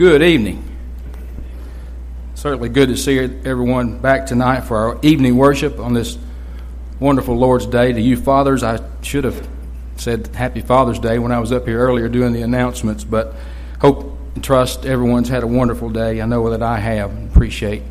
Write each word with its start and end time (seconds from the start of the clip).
Good 0.00 0.22
evening. 0.22 0.64
Certainly 2.34 2.70
good 2.70 2.88
to 2.88 2.96
see 2.96 3.18
everyone 3.18 3.98
back 3.98 4.24
tonight 4.24 4.62
for 4.62 4.78
our 4.78 4.98
evening 5.02 5.36
worship 5.36 5.78
on 5.78 5.92
this 5.92 6.16
wonderful 6.98 7.36
Lord's 7.36 7.66
Day. 7.66 7.92
To 7.92 8.00
you 8.00 8.16
fathers, 8.16 8.62
I 8.62 8.80
should 9.02 9.24
have 9.24 9.46
said 9.96 10.28
Happy 10.28 10.62
Father's 10.62 10.98
Day 10.98 11.18
when 11.18 11.32
I 11.32 11.38
was 11.38 11.52
up 11.52 11.66
here 11.66 11.78
earlier 11.78 12.08
doing 12.08 12.32
the 12.32 12.40
announcements, 12.40 13.04
but 13.04 13.34
hope 13.78 14.16
and 14.34 14.42
trust 14.42 14.86
everyone's 14.86 15.28
had 15.28 15.42
a 15.42 15.46
wonderful 15.46 15.90
day. 15.90 16.22
I 16.22 16.24
know 16.24 16.48
that 16.48 16.62
I 16.62 16.78
have. 16.78 17.12
Appreciate 17.26 17.82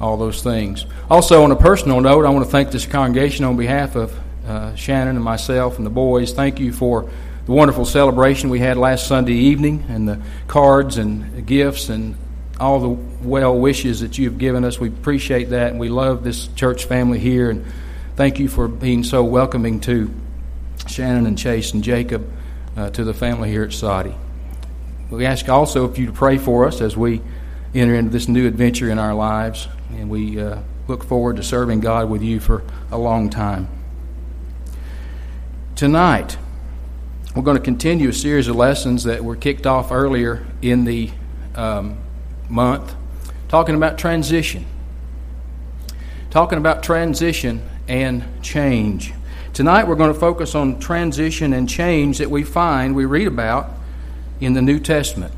all 0.00 0.16
those 0.16 0.42
things. 0.42 0.86
Also, 1.08 1.44
on 1.44 1.52
a 1.52 1.56
personal 1.56 2.00
note, 2.00 2.24
I 2.24 2.30
want 2.30 2.44
to 2.44 2.50
thank 2.50 2.72
this 2.72 2.84
congregation 2.84 3.44
on 3.44 3.56
behalf 3.56 3.94
of 3.94 4.18
uh, 4.44 4.74
Shannon 4.74 5.14
and 5.14 5.24
myself 5.24 5.76
and 5.76 5.86
the 5.86 5.90
boys. 5.90 6.32
Thank 6.32 6.58
you 6.58 6.72
for 6.72 7.08
the 7.46 7.52
wonderful 7.52 7.84
celebration 7.84 8.48
we 8.48 8.58
had 8.58 8.76
last 8.76 9.06
Sunday 9.06 9.34
evening 9.34 9.84
and 9.88 10.08
the 10.08 10.20
cards 10.48 10.96
and 10.96 11.46
gifts 11.46 11.90
and 11.90 12.16
all 12.58 12.80
the 12.80 12.88
well 12.88 13.58
wishes 13.58 14.00
that 14.00 14.16
you've 14.16 14.38
given 14.38 14.64
us. 14.64 14.78
We 14.78 14.88
appreciate 14.88 15.50
that 15.50 15.70
and 15.70 15.78
we 15.78 15.88
love 15.88 16.24
this 16.24 16.46
church 16.48 16.86
family 16.86 17.18
here 17.18 17.50
and 17.50 17.66
thank 18.16 18.38
you 18.38 18.48
for 18.48 18.66
being 18.66 19.04
so 19.04 19.24
welcoming 19.24 19.80
to 19.80 20.10
Shannon 20.86 21.26
and 21.26 21.36
Chase 21.36 21.72
and 21.72 21.84
Jacob 21.84 22.30
uh, 22.76 22.90
to 22.90 23.04
the 23.04 23.14
family 23.14 23.50
here 23.50 23.64
at 23.64 23.72
Saudi. 23.72 24.14
We 25.10 25.26
ask 25.26 25.48
also 25.48 25.88
if 25.90 25.98
you 25.98 26.06
to 26.06 26.12
pray 26.12 26.38
for 26.38 26.66
us 26.66 26.80
as 26.80 26.96
we 26.96 27.20
enter 27.74 27.94
into 27.94 28.10
this 28.10 28.26
new 28.26 28.46
adventure 28.46 28.88
in 28.88 28.98
our 28.98 29.14
lives 29.14 29.68
and 29.90 30.08
we 30.08 30.40
uh, 30.40 30.60
look 30.88 31.04
forward 31.04 31.36
to 31.36 31.42
serving 31.42 31.80
God 31.80 32.08
with 32.08 32.22
you 32.22 32.40
for 32.40 32.62
a 32.90 32.96
long 32.96 33.28
time. 33.28 33.68
Tonight, 35.76 36.38
we're 37.34 37.42
going 37.42 37.56
to 37.56 37.62
continue 37.62 38.10
a 38.10 38.12
series 38.12 38.46
of 38.46 38.54
lessons 38.54 39.04
that 39.04 39.24
were 39.24 39.34
kicked 39.34 39.66
off 39.66 39.90
earlier 39.90 40.46
in 40.62 40.84
the 40.84 41.10
um, 41.56 41.98
month, 42.48 42.94
talking 43.48 43.74
about 43.74 43.98
transition. 43.98 44.64
Talking 46.30 46.58
about 46.58 46.84
transition 46.84 47.68
and 47.88 48.24
change. 48.40 49.12
Tonight 49.52 49.88
we're 49.88 49.96
going 49.96 50.12
to 50.12 50.18
focus 50.18 50.54
on 50.54 50.78
transition 50.78 51.52
and 51.52 51.68
change 51.68 52.18
that 52.18 52.30
we 52.30 52.44
find, 52.44 52.94
we 52.94 53.04
read 53.04 53.26
about 53.26 53.70
in 54.40 54.52
the 54.52 54.62
New 54.62 54.78
Testament. 54.78 55.34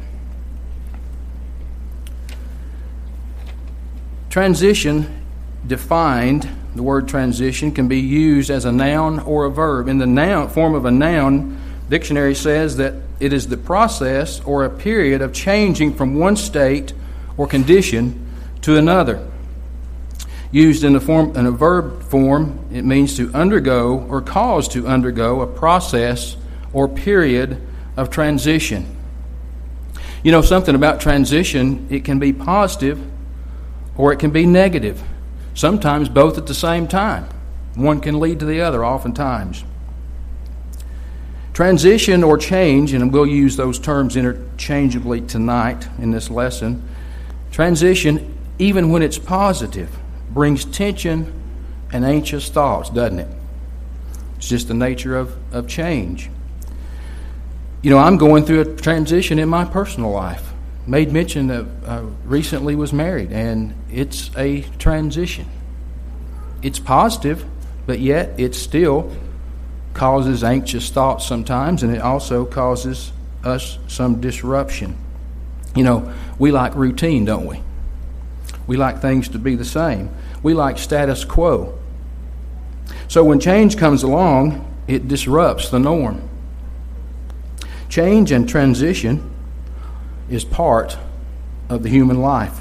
Transition 4.28 5.24
defined, 5.66 6.46
the 6.74 6.82
word 6.82 7.08
transition 7.08 7.72
can 7.72 7.88
be 7.88 8.00
used 8.00 8.50
as 8.50 8.66
a 8.66 8.72
noun 8.72 9.18
or 9.20 9.46
a 9.46 9.50
verb. 9.50 9.88
In 9.88 9.96
the 9.96 10.06
noun 10.06 10.50
form 10.50 10.74
of 10.74 10.84
a 10.84 10.90
noun, 10.90 11.58
Dictionary 11.88 12.34
says 12.34 12.76
that 12.78 12.94
it 13.20 13.32
is 13.32 13.48
the 13.48 13.56
process 13.56 14.40
or 14.40 14.64
a 14.64 14.70
period 14.70 15.22
of 15.22 15.32
changing 15.32 15.94
from 15.94 16.16
one 16.16 16.36
state 16.36 16.92
or 17.36 17.46
condition 17.46 18.26
to 18.62 18.76
another. 18.76 19.26
Used 20.50 20.84
in 20.84 20.96
a 20.96 21.00
form 21.00 21.36
in 21.36 21.46
a 21.46 21.50
verb 21.50 22.02
form, 22.02 22.66
it 22.72 22.84
means 22.84 23.16
to 23.16 23.32
undergo 23.32 24.06
or 24.08 24.20
cause 24.20 24.68
to 24.68 24.86
undergo 24.86 25.40
a 25.40 25.46
process 25.46 26.36
or 26.72 26.88
period 26.88 27.60
of 27.96 28.10
transition. 28.10 28.96
You 30.22 30.32
know 30.32 30.42
something 30.42 30.74
about 30.74 31.00
transition, 31.00 31.86
it 31.90 32.04
can 32.04 32.18
be 32.18 32.32
positive 32.32 33.00
or 33.96 34.12
it 34.12 34.18
can 34.18 34.30
be 34.30 34.46
negative. 34.46 35.02
Sometimes 35.54 36.08
both 36.08 36.36
at 36.36 36.46
the 36.46 36.54
same 36.54 36.88
time. 36.88 37.28
One 37.74 38.00
can 38.00 38.18
lead 38.18 38.40
to 38.40 38.46
the 38.46 38.60
other 38.60 38.84
oftentimes. 38.84 39.64
Transition 41.56 42.22
or 42.22 42.36
change, 42.36 42.92
and 42.92 43.10
we'll 43.10 43.26
use 43.26 43.56
those 43.56 43.78
terms 43.78 44.14
interchangeably 44.14 45.22
tonight 45.22 45.88
in 45.98 46.10
this 46.10 46.28
lesson. 46.28 46.86
Transition, 47.50 48.36
even 48.58 48.90
when 48.90 49.00
it's 49.00 49.18
positive, 49.18 49.88
brings 50.28 50.66
tension 50.66 51.32
and 51.94 52.04
anxious 52.04 52.50
thoughts, 52.50 52.90
doesn't 52.90 53.20
it? 53.20 53.28
It's 54.36 54.50
just 54.50 54.68
the 54.68 54.74
nature 54.74 55.16
of, 55.16 55.34
of 55.50 55.66
change. 55.66 56.28
You 57.80 57.88
know, 57.88 57.96
I'm 57.96 58.18
going 58.18 58.44
through 58.44 58.60
a 58.60 58.76
transition 58.76 59.38
in 59.38 59.48
my 59.48 59.64
personal 59.64 60.10
life. 60.10 60.52
Made 60.86 61.10
mention 61.10 61.46
that 61.46 61.64
I 61.86 62.00
recently 62.26 62.76
was 62.76 62.92
married, 62.92 63.32
and 63.32 63.74
it's 63.90 64.30
a 64.36 64.60
transition. 64.78 65.46
It's 66.60 66.78
positive, 66.78 67.46
but 67.86 67.98
yet 67.98 68.38
it's 68.38 68.58
still 68.58 69.10
causes 69.96 70.44
anxious 70.44 70.90
thoughts 70.90 71.26
sometimes, 71.26 71.82
and 71.82 71.94
it 71.94 72.02
also 72.02 72.44
causes 72.44 73.12
us 73.42 73.78
some 73.88 74.20
disruption. 74.20 74.96
You 75.74 75.84
know, 75.84 76.14
we 76.38 76.52
like 76.52 76.74
routine, 76.74 77.24
don't 77.24 77.46
we? 77.46 77.62
We 78.66 78.76
like 78.76 79.00
things 79.00 79.28
to 79.30 79.38
be 79.38 79.56
the 79.56 79.64
same. 79.64 80.10
We 80.42 80.52
like 80.52 80.78
status 80.78 81.24
quo. 81.24 81.78
So 83.08 83.24
when 83.24 83.40
change 83.40 83.78
comes 83.78 84.02
along, 84.02 84.70
it 84.86 85.08
disrupts 85.08 85.70
the 85.70 85.78
norm. 85.78 86.28
Change 87.88 88.32
and 88.32 88.48
transition 88.48 89.32
is 90.28 90.44
part 90.44 90.98
of 91.70 91.82
the 91.82 91.88
human 91.88 92.20
life. 92.20 92.58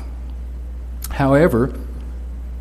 However, 1.10 1.78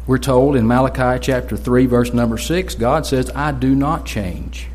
we're 0.06 0.18
told 0.18 0.54
in 0.56 0.66
Malachi 0.66 1.18
chapter 1.20 1.56
3, 1.56 1.86
verse 1.86 2.12
number 2.12 2.36
6, 2.36 2.74
God 2.74 3.06
says, 3.06 3.30
I 3.34 3.52
do 3.52 3.74
not 3.74 4.04
change. 4.04 4.68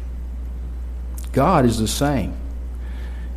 God 1.32 1.66
is 1.66 1.78
the 1.78 1.88
same. 1.88 2.34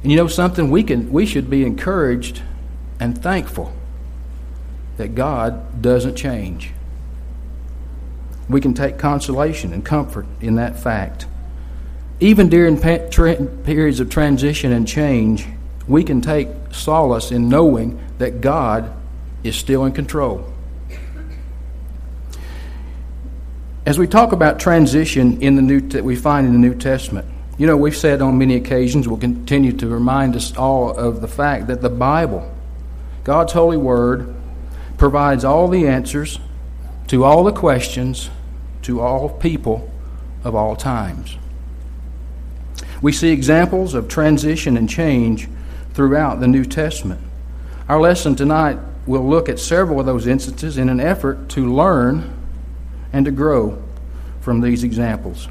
And 0.03 0.11
you 0.11 0.17
know 0.17 0.27
something? 0.27 0.71
We, 0.71 0.83
can, 0.83 1.13
we 1.13 1.27
should 1.27 1.51
be 1.51 1.65
encouraged 1.65 2.43
and 2.99 3.21
thankful 3.21 3.73
that 4.97 5.15
God 5.15 5.83
doesn't 5.83 6.17
change. 6.17 6.73
We 8.49 8.61
can 8.61 8.75
take 8.75 8.99
consolation 8.99 9.73
and 9.73 9.85
comfort 9.85 10.27
in 10.41 10.57
that 10.57 10.79
fact. 10.79 11.27
Even 12.21 12.49
during 12.49 12.81
periods 12.81 14.01
of 14.01 14.09
transition 14.09 14.73
and 14.73 14.87
change, 14.87 15.47
we 15.87 16.05
can 16.05 16.21
take 16.21 16.49
solace 16.71 17.31
in 17.31 17.49
knowing 17.49 18.01
that 18.19 18.41
God 18.41 18.93
is 19.43 19.57
still 19.57 19.85
in 19.85 19.93
control. 19.93 20.52
As 23.85 23.99
we 23.99 24.07
talk 24.07 24.31
about 24.31 24.61
transition 24.61 25.43
in 25.43 25.57
the 25.57 25.63
New 25.63 25.81
that 25.89 26.05
we 26.05 26.15
find 26.15 26.47
in 26.47 26.53
the 26.53 26.59
New 26.59 26.75
Testament, 26.75 27.27
you 27.59 27.67
know, 27.67 27.77
we've 27.77 27.97
said 27.97 28.23
on 28.23 28.39
many 28.39 28.55
occasions, 28.55 29.09
we'll 29.09 29.19
continue 29.19 29.73
to 29.73 29.89
remind 29.89 30.37
us 30.37 30.57
all 30.57 30.97
of 30.97 31.21
the 31.21 31.27
fact 31.27 31.67
that 31.67 31.83
the 31.83 31.91
Bible, 31.91 32.49
God's 33.25 33.53
holy 33.53 33.77
word, 33.77 34.35
provides 34.99 35.45
all 35.45 35.67
the 35.67 35.89
answers 35.89 36.39
to 37.09 37.25
all 37.25 37.43
the 37.43 37.53
questions 37.53 38.31
to 38.83 39.01
all 39.01 39.29
people 39.29 39.91
of 40.45 40.55
all 40.55 40.77
times. 40.77 41.37
We 43.01 43.11
see 43.11 43.31
examples 43.31 43.95
of 43.95 44.07
transition 44.07 44.77
and 44.77 44.89
change 44.89 45.49
throughout 45.93 46.39
the 46.39 46.47
New 46.47 46.65
Testament. 46.65 47.21
Our 47.89 48.01
lesson 48.01 48.37
tonight 48.37 48.79
will 49.07 49.29
look 49.29 49.49
at 49.49 49.59
several 49.59 49.99
of 49.99 50.07
those 50.07 50.29
instances 50.29 50.79
in 50.79 50.89
an 50.89 51.01
effort 51.01 51.49
to 51.51 51.73
learn 51.73 52.33
and 53.13 53.25
to 53.25 53.31
grow 53.31 53.83
from 54.41 54.61
these 54.61 54.83
examples. 54.85 55.49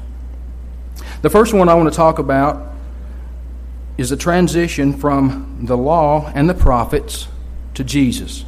The 1.22 1.30
first 1.30 1.54
one 1.54 1.68
I 1.68 1.74
want 1.74 1.90
to 1.90 1.96
talk 1.96 2.18
about 2.18 2.72
is 3.96 4.10
the 4.10 4.16
transition 4.16 4.92
from 4.92 5.60
the 5.62 5.76
law 5.76 6.30
and 6.34 6.48
the 6.48 6.54
prophets 6.54 7.28
to 7.74 7.84
Jesus. 7.84 8.44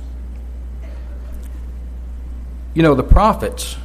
You 2.74 2.82
know, 2.82 2.94
the 2.94 3.04
prophets 3.04 3.76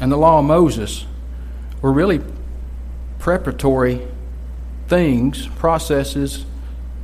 and 0.00 0.10
the 0.10 0.16
law 0.16 0.38
of 0.38 0.44
Moses 0.44 1.04
were 1.82 1.92
really 1.92 2.20
preparatory 3.18 4.06
things, 4.88 5.46
processes, 5.46 6.44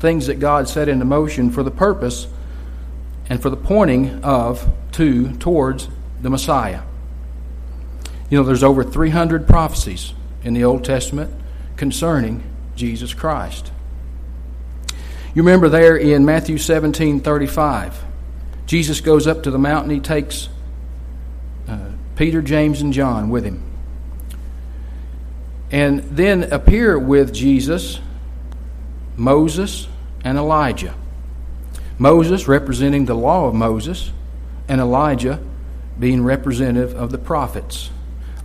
things 0.01 0.27
that 0.27 0.41
God 0.41 0.69
set 0.69 0.89
into 0.89 1.05
motion 1.05 1.51
for 1.51 1.63
the 1.63 1.71
purpose 1.71 2.29
and 3.29 3.41
for 3.43 3.51
the 3.51 3.57
pointing 3.57 4.25
of 4.25 4.71
to 4.93 5.37
towards 5.37 5.89
the 6.21 6.31
Messiah. 6.31 6.83
You 8.31 8.39
know, 8.39 8.45
there's 8.45 8.63
over 8.63 8.85
300 8.85 9.47
prophecies 9.47 10.13
in 10.45 10.55
the 10.55 10.65
Old 10.65 10.85
Testament 10.85 11.35
concerning 11.77 12.43
Jesus 12.77 13.15
Christ. 13.15 13.73
You 15.35 15.43
remember 15.43 15.69
there 15.69 15.97
in 15.97 16.25
Matthew 16.25 16.59
17 16.59 17.21
35, 17.21 18.05
Jesus 18.67 19.01
goes 19.01 19.27
up 19.27 19.43
to 19.45 19.51
the 19.51 19.59
mountain. 19.59 19.91
He 19.91 20.01
takes 20.01 20.49
uh, 21.67 21.91
Peter, 22.17 22.43
James, 22.43 22.81
and 22.81 22.93
John 22.93 23.31
with 23.31 23.45
him. 23.45 23.63
And 25.71 26.01
then 26.01 26.45
appear 26.45 26.99
with 26.99 27.33
Jesus 27.33 28.01
Moses 29.17 29.89
and 30.25 30.39
Elijah. 30.39 30.95
Moses 31.99 32.47
representing 32.47 33.07
the 33.07 33.15
law 33.15 33.49
of 33.49 33.55
Moses, 33.55 34.13
and 34.69 34.81
Elijah 34.81 35.41
being 35.99 36.23
representative 36.23 36.95
of 36.95 37.11
the 37.11 37.19
prophets. 37.19 37.91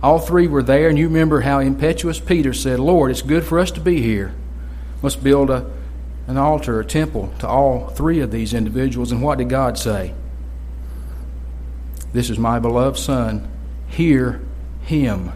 All 0.04 0.18
three 0.18 0.48
were 0.48 0.62
there, 0.62 0.90
and 0.90 0.98
you 0.98 1.08
remember 1.08 1.40
how 1.40 1.60
impetuous 1.60 2.20
Peter 2.20 2.52
said, 2.52 2.78
Lord, 2.78 3.10
it's 3.10 3.22
good 3.22 3.42
for 3.42 3.58
us 3.58 3.70
to 3.70 3.80
be 3.80 4.02
here. 4.02 4.34
Let's 5.00 5.16
build 5.16 5.48
a 5.48 5.64
an 6.26 6.36
altar, 6.36 6.78
a 6.78 6.84
temple 6.84 7.32
to 7.38 7.48
all 7.48 7.88
three 7.88 8.20
of 8.20 8.30
these 8.30 8.52
individuals. 8.52 9.12
And 9.12 9.22
what 9.22 9.38
did 9.38 9.48
God 9.48 9.78
say? 9.78 10.12
This 12.12 12.28
is 12.28 12.38
my 12.38 12.58
beloved 12.58 12.98
Son. 12.98 13.48
Hear 13.88 14.42
him. 14.82 15.32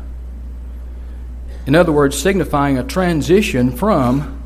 In 1.64 1.74
other 1.74 1.90
words, 1.90 2.18
signifying 2.18 2.76
a 2.76 2.84
transition 2.84 3.74
from 3.74 4.38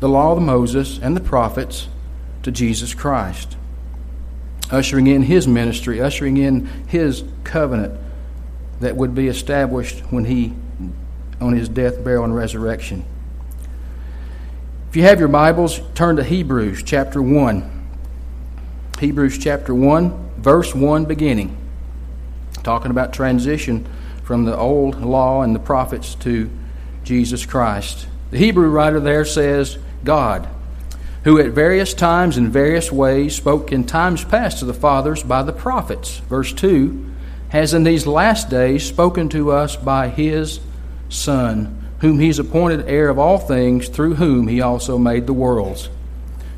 the 0.00 0.08
law 0.08 0.32
of 0.32 0.42
Moses 0.42 0.98
and 0.98 1.16
the 1.16 1.20
prophets 1.20 1.86
to 2.42 2.50
Jesus 2.50 2.94
Christ, 2.94 3.56
ushering 4.72 5.06
in 5.06 5.22
his 5.22 5.46
ministry, 5.46 6.00
ushering 6.00 6.36
in 6.36 6.66
his 6.88 7.22
covenant 7.44 8.00
that 8.80 8.96
would 8.96 9.14
be 9.14 9.28
established 9.28 10.00
when 10.10 10.24
he, 10.24 10.54
on 11.40 11.54
his 11.54 11.68
death, 11.68 12.02
burial, 12.02 12.24
and 12.24 12.34
resurrection. 12.34 13.04
If 14.88 14.96
you 14.96 15.02
have 15.02 15.18
your 15.18 15.28
Bibles, 15.28 15.80
turn 15.94 16.16
to 16.16 16.24
Hebrews 16.24 16.82
chapter 16.82 17.20
1. 17.20 17.74
Hebrews 19.00 19.38
chapter 19.38 19.74
1, 19.74 20.30
verse 20.38 20.74
1 20.74 21.04
beginning. 21.04 21.56
Talking 22.62 22.90
about 22.90 23.12
transition 23.12 23.86
from 24.24 24.44
the 24.44 24.56
old 24.56 25.00
law 25.02 25.42
and 25.42 25.54
the 25.54 25.60
prophets 25.60 26.14
to 26.16 26.50
Jesus 27.04 27.46
Christ. 27.46 28.06
The 28.30 28.38
Hebrew 28.38 28.68
writer 28.68 29.00
there 29.00 29.24
says, 29.24 29.78
God, 30.04 30.48
who 31.24 31.38
at 31.38 31.50
various 31.50 31.94
times 31.94 32.36
and 32.36 32.52
various 32.52 32.92
ways 32.92 33.36
spoke 33.36 33.72
in 33.72 33.84
times 33.84 34.24
past 34.24 34.58
to 34.58 34.64
the 34.64 34.74
fathers 34.74 35.22
by 35.22 35.42
the 35.42 35.52
prophets. 35.52 36.18
Verse 36.18 36.52
2 36.52 37.07
has 37.50 37.74
in 37.74 37.84
these 37.84 38.06
last 38.06 38.50
days 38.50 38.84
spoken 38.84 39.28
to 39.30 39.50
us 39.52 39.76
by 39.76 40.08
his 40.08 40.60
Son 41.08 41.78
whom 42.00 42.20
he's 42.20 42.38
appointed 42.38 42.88
heir 42.88 43.08
of 43.08 43.18
all 43.18 43.38
things, 43.38 43.88
through 43.88 44.14
whom 44.14 44.46
he 44.48 44.60
also 44.60 44.98
made 44.98 45.26
the 45.26 45.32
worlds. 45.32 45.88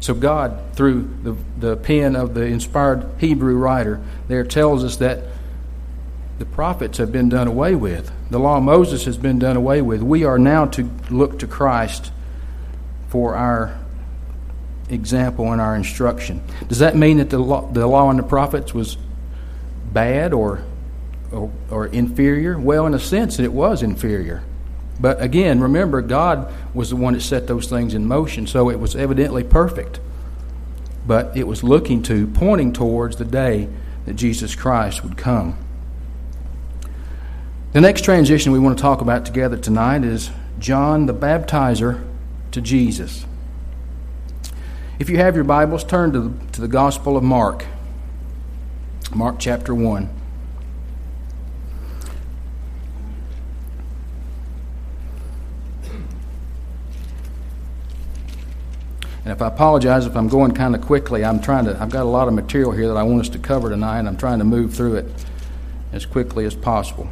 So, 0.01 0.15
God, 0.15 0.59
through 0.75 1.11
the, 1.23 1.37
the 1.59 1.77
pen 1.77 2.17
of 2.17 2.35
the 2.35 2.43
inspired 2.43 3.07
Hebrew 3.19 3.57
writer, 3.57 4.01
there 4.29 4.45
tells 4.45 4.85
us 4.85 4.97
that 4.97 5.25
the 6.39 6.45
prophets 6.47 6.99
have 6.99 7.13
been 7.13 7.29
done 7.29 7.49
away 7.49 7.75
with. 7.75 8.11
The 8.31 8.39
law 8.39 8.59
of 8.59 8.63
Moses 8.63 9.05
has 9.05 9.19
been 9.19 9.39
done 9.39 9.57
away 9.57 9.83
with. 9.83 10.03
We 10.03 10.25
are 10.25 10.39
now 10.39 10.67
to 10.67 10.91
look 11.11 11.39
to 11.41 11.47
Christ 11.47 12.13
for 13.09 13.35
our 13.35 13.79
example 14.89 15.53
and 15.53 15.61
our 15.61 15.77
instruction. 15.77 16.43
Does 16.69 16.79
that 16.79 16.97
mean 16.97 17.19
that 17.19 17.29
the 17.29 17.39
law, 17.39 17.71
the 17.71 17.87
law 17.87 18.09
and 18.09 18.19
the 18.19 18.25
prophets 18.25 18.73
was 18.73 18.97
bad 19.93 20.33
or, 20.33 20.63
or, 21.33 21.51
or 21.71 21.87
inferior? 21.87 22.59
Well, 22.59 22.87
in 22.87 22.95
a 22.95 22.99
sense, 22.99 23.39
it 23.39 23.53
was 23.53 23.83
inferior. 23.83 24.43
But 25.01 25.23
again, 25.23 25.61
remember, 25.61 26.03
God 26.03 26.53
was 26.75 26.91
the 26.91 26.97
one 26.97 27.15
that 27.15 27.23
set 27.23 27.47
those 27.47 27.69
things 27.69 27.95
in 27.95 28.07
motion, 28.07 28.47
so 28.47 28.69
it 28.69 28.79
was 28.79 28.95
evidently 28.95 29.43
perfect. 29.43 29.99
But 31.07 31.37
it 31.37 31.47
was 31.47 31.65
looking 31.65 32.03
to, 32.05 32.27
pointing 32.27 32.73
towards 32.73 33.17
the 33.17 33.25
day 33.25 33.69
that 34.05 34.15
Jesus 34.15 34.55
Christ 34.55 35.03
would 35.03 35.17
come. 35.17 35.57
The 37.73 37.81
next 37.81 38.05
transition 38.05 38.53
we 38.53 38.59
want 38.59 38.77
to 38.77 38.83
talk 38.83 39.01
about 39.01 39.25
together 39.25 39.57
tonight 39.57 40.05
is 40.05 40.31
John 40.59 41.07
the 41.07 41.15
Baptizer 41.15 42.05
to 42.51 42.61
Jesus. 42.61 43.25
If 44.99 45.09
you 45.09 45.17
have 45.17 45.35
your 45.35 45.45
Bibles, 45.45 45.83
turn 45.85 46.13
to 46.13 46.21
the, 46.21 46.53
to 46.53 46.61
the 46.61 46.69
Gospel 46.69 47.17
of 47.17 47.23
Mark, 47.23 47.65
Mark 49.15 49.37
chapter 49.39 49.75
1. 49.75 50.20
And 59.25 59.33
if 59.33 59.43
I 59.43 59.49
apologize 59.49 60.07
if 60.07 60.17
I'm 60.17 60.29
going 60.29 60.53
kind 60.53 60.75
of 60.75 60.81
quickly, 60.81 61.25
I'm 61.25 61.41
trying 61.41 61.67
to, 61.67 61.81
I've 61.81 61.91
got 61.91 62.03
a 62.03 62.09
lot 62.09 62.27
of 62.27 62.35
material 62.35 62.73
here 62.73 62.89
that 62.89 62.97
I 62.97 63.03
want 63.03 63.21
us 63.21 63.29
to 63.31 63.39
cover 63.39 63.69
tonight, 63.69 63.99
and 63.99 64.09
I'm 64.09 64.17
trying 64.17 64.39
to 64.39 64.45
move 64.45 64.75
through 64.75 64.97
it 64.97 65.07
as 65.93 66.07
quickly 66.07 66.47
as 66.47 66.55
possible. 66.55 67.09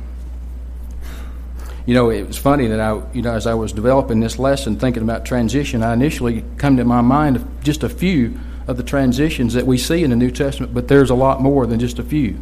You 1.84 1.94
know, 1.94 2.10
it 2.10 2.26
was 2.26 2.38
funny 2.38 2.66
that 2.69 2.81
I, 2.81 3.02
you 3.12 3.22
know, 3.22 3.32
as 3.32 3.46
I 3.46 3.55
was 3.55 3.72
developing 3.72 4.20
this 4.20 4.38
lesson, 4.38 4.78
thinking 4.78 5.02
about 5.02 5.25
transition, 5.25 5.82
I 5.82 5.93
initially 5.93 6.44
come 6.56 6.76
to 6.78 6.84
my 6.84 7.00
mind 7.00 7.46
just 7.62 7.82
a 7.82 7.88
few 7.88 8.38
of 8.66 8.76
the 8.76 8.82
transitions 8.82 9.54
that 9.54 9.66
we 9.66 9.78
see 9.78 10.02
in 10.02 10.11
the 10.11 10.16
New 10.16 10.31
Testament, 10.31 10.75
but 10.75 10.88
there's 10.88 11.11
a 11.11 11.14
lot 11.14 11.40
more 11.40 11.66
than 11.66 11.81
just 11.81 11.99
a 11.99 12.02
few. 12.02 12.38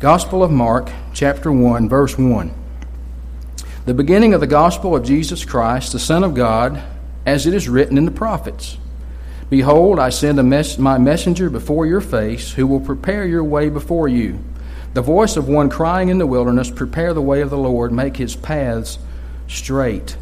Gospel 0.00 0.44
of 0.44 0.50
Mark, 0.50 0.90
chapter 1.12 1.50
1, 1.50 1.88
verse 1.88 2.16
1 2.16 2.54
the 3.88 3.94
beginning 3.94 4.34
of 4.34 4.40
the 4.40 4.46
gospel 4.46 4.94
of 4.94 5.02
Jesus 5.02 5.46
Christ, 5.46 5.92
the 5.92 5.98
Son 5.98 6.22
of 6.22 6.34
God, 6.34 6.82
as 7.24 7.46
it 7.46 7.54
is 7.54 7.70
written 7.70 7.96
in 7.96 8.04
the 8.04 8.10
prophets. 8.10 8.76
Behold, 9.48 9.98
I 9.98 10.10
send 10.10 10.36
mes- 10.46 10.76
my 10.76 10.98
messenger 10.98 11.48
before 11.48 11.86
your 11.86 12.02
face, 12.02 12.52
who 12.52 12.66
will 12.66 12.80
prepare 12.80 13.24
your 13.24 13.42
way 13.42 13.70
before 13.70 14.06
you. 14.06 14.44
The 14.92 15.00
voice 15.00 15.38
of 15.38 15.48
one 15.48 15.70
crying 15.70 16.10
in 16.10 16.18
the 16.18 16.26
wilderness, 16.26 16.70
Prepare 16.70 17.14
the 17.14 17.22
way 17.22 17.40
of 17.40 17.48
the 17.48 17.56
Lord, 17.56 17.90
make 17.90 18.18
his 18.18 18.36
paths 18.36 18.98
straight. 19.46 20.18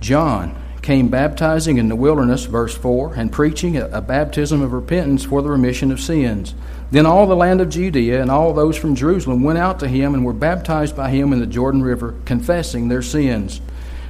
John 0.00 0.63
came 0.84 1.08
baptizing 1.08 1.78
in 1.78 1.88
the 1.88 1.96
wilderness, 1.96 2.44
verse 2.44 2.76
4, 2.76 3.14
and 3.14 3.32
preaching 3.32 3.78
a, 3.78 4.02
baptism 4.02 4.60
of 4.60 4.74
repentance 4.74 5.24
for 5.24 5.40
the 5.40 5.48
remission 5.48 5.90
of 5.90 5.98
sins. 5.98 6.54
Then 6.90 7.06
all 7.06 7.26
the 7.26 7.34
land 7.34 7.62
of 7.62 7.70
Judea 7.70 8.20
and 8.20 8.30
all 8.30 8.52
those 8.52 8.76
from 8.76 8.94
Jerusalem 8.94 9.42
went 9.42 9.58
out 9.58 9.80
to 9.80 9.88
him 9.88 10.12
and 10.12 10.26
were 10.26 10.34
baptized 10.34 10.94
by 10.94 11.08
him 11.08 11.32
in 11.32 11.40
the 11.40 11.46
Jordan 11.46 11.82
River, 11.82 12.14
confessing 12.26 12.88
their 12.88 13.00
sins. 13.00 13.62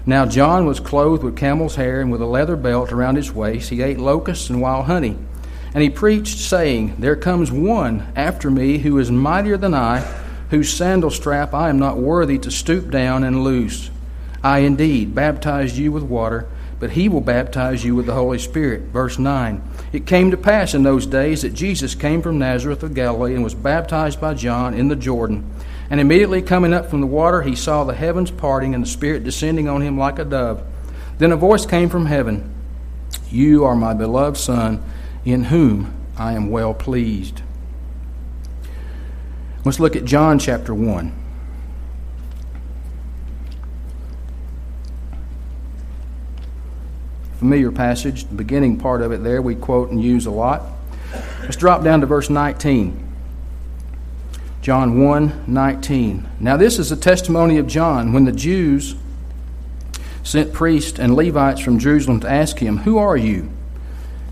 Now 0.05 0.26
John 0.26 0.67
was 0.67 0.81
clothed 0.81 1.23
with 1.23 1.37
camel's 1.37 1.76
hair 1.76 2.00
and 2.00 2.11
with 2.11 2.21
a 2.21 2.26
leather 2.26 2.56
belt 2.56 2.91
around 2.91 3.15
his 3.15 3.31
waist. 3.31 3.70
He 3.70 3.81
ate 3.81 4.00
locusts 4.00 4.50
and 4.50 4.61
wild 4.61 4.87
honey. 4.87 5.17
And 5.75 5.82
he 5.82 5.91
preached, 5.91 6.38
saying, 6.38 6.97
There 6.99 7.17
comes 7.17 7.53
one 7.53 8.12
after 8.17 8.50
me 8.50 8.79
who 8.79 8.99
is 8.99 9.12
mightier 9.12 9.56
than 9.56 9.75
I, 9.75 10.00
whose 10.50 10.73
sandal 10.73 11.11
strap 11.11 11.55
I 11.55 11.69
am 11.69 11.79
not 11.79 11.99
worthy 11.99 12.38
to 12.41 12.50
stoop 12.50 12.91
down 12.91 13.23
and 13.23 13.44
loose. 13.44 13.91
I 14.43 14.59
indeed 14.59 15.15
baptized 15.15 15.77
you 15.77 15.93
with 15.93 16.03
water 16.03 16.49
but 16.85 16.91
he 16.91 17.09
will 17.09 17.23
baptize 17.23 17.83
you 17.83 17.95
with 17.95 18.05
the 18.05 18.13
Holy 18.13 18.39
Spirit. 18.39 18.83
Verse 18.83 19.19
9 19.19 19.63
It 19.95 20.05
came 20.05 20.31
to 20.31 20.37
pass 20.37 20.75
in 20.75 20.83
those 20.83 21.07
days 21.07 21.41
that 21.41 21.55
Jesus 21.55 21.95
came 21.95 22.21
from 22.21 22.39
Nazareth 22.39 22.83
of 22.83 22.93
Galilee 22.93 23.35
and 23.35 23.43
was 23.43 23.55
baptized 23.55 24.21
by 24.21 24.35
John 24.35 24.75
in 24.75 24.89
the 24.89 24.95
Jordan. 24.95 25.51
And 25.89 25.99
immediately 25.99 26.43
coming 26.43 26.75
up 26.75 26.91
from 26.91 27.01
the 27.01 27.07
water, 27.07 27.41
he 27.41 27.57
saw 27.57 27.85
the 27.85 27.95
heavens 27.95 28.31
parting 28.31 28.75
and 28.75 28.85
the 28.85 28.87
Spirit 28.87 29.25
descending 29.25 29.67
on 29.67 29.81
him 29.81 29.97
like 29.97 30.19
a 30.19 30.27
dove. 30.27 30.63
Then 31.17 31.33
a 31.33 31.37
voice 31.37 31.65
came 31.65 31.89
from 31.89 32.05
heaven 32.05 32.53
You 33.31 33.65
are 33.65 33.75
my 33.75 33.95
beloved 33.95 34.37
Son, 34.37 34.85
in 35.25 35.44
whom 35.44 35.91
I 36.19 36.35
am 36.35 36.51
well 36.51 36.75
pleased. 36.75 37.41
Let's 39.65 39.81
look 39.81 39.97
at 39.97 40.05
John 40.05 40.39
chapter 40.39 40.75
1. 40.75 41.24
Familiar 47.44 47.70
passage, 47.70 48.24
the 48.24 48.34
beginning 48.34 48.79
part 48.79 49.03
of 49.03 49.13
it 49.13 49.22
there, 49.22 49.43
we 49.43 49.55
quote 49.55 49.91
and 49.91 50.03
use 50.03 50.24
a 50.24 50.31
lot. 50.31 50.63
Let's 51.43 51.56
drop 51.56 51.84
down 51.84 52.01
to 52.01 52.06
verse 52.06 52.31
19. 52.31 53.06
John 54.63 55.05
1 55.05 55.44
19. 55.46 56.27
Now, 56.41 56.56
this 56.56 56.79
is 56.79 56.91
a 56.91 56.96
testimony 56.96 57.58
of 57.58 57.67
John 57.67 58.15
when 58.15 58.24
the 58.24 58.32
Jews 58.32 58.94
sent 60.22 60.55
priests 60.55 60.98
and 60.98 61.15
Levites 61.15 61.60
from 61.60 61.79
Jerusalem 61.79 62.19
to 62.20 62.31
ask 62.31 62.60
him, 62.60 62.79
Who 62.79 62.96
are 62.96 63.15
you? 63.15 63.51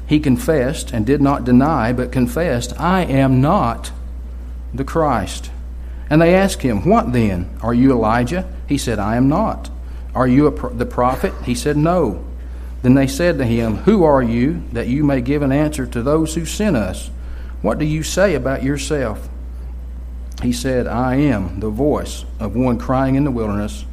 He 0.07 0.19
confessed 0.19 0.91
and 0.95 1.05
did 1.05 1.21
not 1.21 1.45
deny, 1.45 1.93
but 1.93 2.13
confessed, 2.13 2.73
I 2.81 3.03
am 3.05 3.43
not 3.43 3.93
the 4.73 4.85
Christ. 4.85 5.51
And 6.09 6.23
they 6.23 6.35
asked 6.35 6.63
him, 6.63 6.89
What 6.89 7.13
then? 7.13 7.51
Are 7.61 7.75
you 7.75 7.93
Elijah? 7.93 8.51
He 8.67 8.79
said, 8.79 8.99
I 8.99 9.17
am 9.17 9.29
not. 9.29 9.69
Are 10.15 10.27
you 10.27 10.51
pro- 10.51 10.73
the 10.73 10.87
prophet? 10.87 11.35
He 11.45 11.55
said, 11.55 11.77
No. 11.77 12.25
Then 12.83 12.95
they 12.95 13.07
said 13.07 13.39
to 13.39 13.45
him, 13.45 13.77
Who 13.79 14.03
are 14.05 14.23
you, 14.23 14.65
that 14.73 14.89
you 14.89 15.05
may 15.05 15.21
give 15.21 15.43
an 15.43 15.53
answer 15.53 15.87
to 15.87 16.03
those 16.03 16.35
who 16.35 16.45
sent 16.45 16.77
us? 16.77 17.11
What 17.63 17.79
do 17.79 17.85
you 17.85 18.03
say 18.03 18.35
about 18.35 18.65
yourself? 18.65 19.29
He 20.43 20.53
said, 20.53 20.89
I 20.89 21.15
am 21.15 21.61
the 21.61 21.71
voice 21.71 22.25
of 22.41 22.57
one 22.57 22.79
crying 22.79 23.15
in 23.15 23.25
the 23.25 23.31
wilderness, 23.31 23.85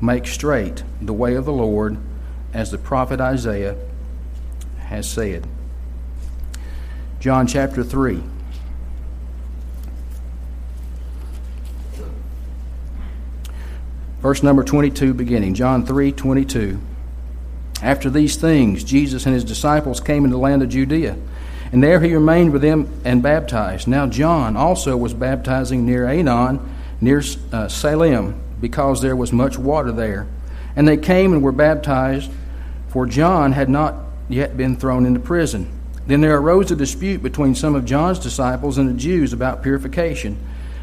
Make 0.00 0.26
straight 0.26 0.84
the 1.00 1.14
way 1.14 1.34
of 1.34 1.44
the 1.44 1.52
Lord, 1.52 1.96
as 2.52 2.70
the 2.70 2.78
prophet 2.78 3.20
Isaiah 3.20 3.76
has 4.78 5.08
said. 5.08 5.46
John 7.18 7.46
chapter 7.46 7.82
3. 7.82 8.22
Verse 14.20 14.42
number 14.42 14.62
22 14.62 15.14
beginning. 15.14 15.54
John 15.54 15.84
3 15.84 16.12
22. 16.12 16.80
After 17.82 18.10
these 18.10 18.36
things, 18.36 18.82
Jesus 18.82 19.24
and 19.26 19.34
his 19.34 19.44
disciples 19.44 20.00
came 20.00 20.24
into 20.24 20.36
the 20.36 20.42
land 20.42 20.62
of 20.62 20.68
Judea, 20.68 21.16
and 21.70 21.82
there 21.82 22.00
he 22.00 22.14
remained 22.14 22.52
with 22.52 22.62
them 22.62 22.90
and 23.04 23.22
baptized. 23.22 23.86
Now 23.86 24.06
John 24.06 24.56
also 24.56 24.96
was 24.96 25.14
baptizing 25.14 25.86
near 25.86 26.06
Aenon, 26.06 26.60
near 27.00 27.22
uh, 27.52 27.68
Salem, 27.68 28.40
because 28.60 29.00
there 29.00 29.16
was 29.16 29.32
much 29.32 29.58
water 29.58 29.92
there. 29.92 30.26
And 30.74 30.88
they 30.88 30.96
came 30.96 31.32
and 31.32 31.42
were 31.42 31.52
baptized, 31.52 32.30
for 32.88 33.06
John 33.06 33.52
had 33.52 33.68
not 33.68 33.94
yet 34.28 34.56
been 34.56 34.76
thrown 34.76 35.06
into 35.06 35.20
prison. 35.20 35.70
Then 36.06 36.20
there 36.20 36.38
arose 36.38 36.70
a 36.70 36.76
dispute 36.76 37.22
between 37.22 37.54
some 37.54 37.74
of 37.74 37.84
John's 37.84 38.18
disciples 38.18 38.78
and 38.78 38.88
the 38.88 38.94
Jews 38.94 39.32
about 39.32 39.62
purification. 39.62 40.38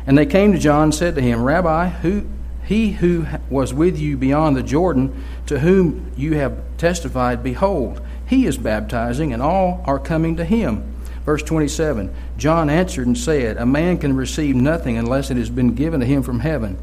And 0.05 0.17
they 0.17 0.25
came 0.25 0.51
to 0.53 0.59
John 0.59 0.83
and 0.83 0.95
said 0.95 1.15
to 1.15 1.21
him, 1.21 1.41
Rabbi, 1.41 1.89
who, 1.89 2.25
he 2.63 2.91
who 2.91 3.25
was 3.49 3.73
with 3.73 3.97
you 3.97 4.17
beyond 4.17 4.55
the 4.55 4.63
Jordan, 4.63 5.23
to 5.47 5.59
whom 5.59 6.11
you 6.15 6.35
have 6.35 6.61
testified, 6.77 7.43
behold, 7.43 8.01
he 8.27 8.45
is 8.45 8.57
baptizing, 8.57 9.33
and 9.33 9.41
all 9.41 9.83
are 9.85 9.99
coming 9.99 10.35
to 10.37 10.45
him. 10.45 10.91
Verse 11.25 11.43
27 11.43 12.13
John 12.37 12.69
answered 12.69 13.07
and 13.07 13.17
said, 13.17 13.57
A 13.57 13.65
man 13.65 13.97
can 13.97 14.15
receive 14.15 14.55
nothing 14.55 14.97
unless 14.97 15.31
it 15.31 15.37
has 15.37 15.49
been 15.49 15.73
given 15.73 15.99
to 15.99 16.05
him 16.05 16.23
from 16.23 16.41
heaven. 16.41 16.77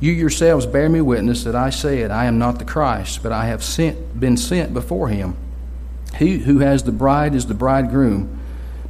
You 0.00 0.12
yourselves 0.12 0.64
bear 0.64 0.88
me 0.88 1.02
witness 1.02 1.44
that 1.44 1.54
I 1.54 1.70
said, 1.70 2.10
I 2.10 2.24
am 2.24 2.38
not 2.38 2.58
the 2.58 2.64
Christ, 2.64 3.22
but 3.22 3.32
I 3.32 3.44
have 3.46 3.62
sent, 3.62 4.18
been 4.18 4.36
sent 4.38 4.72
before 4.72 5.08
him. 5.08 5.36
He 6.16 6.38
who 6.38 6.60
has 6.60 6.82
the 6.82 6.92
bride 6.92 7.34
is 7.34 7.46
the 7.46 7.54
bridegroom, 7.54 8.40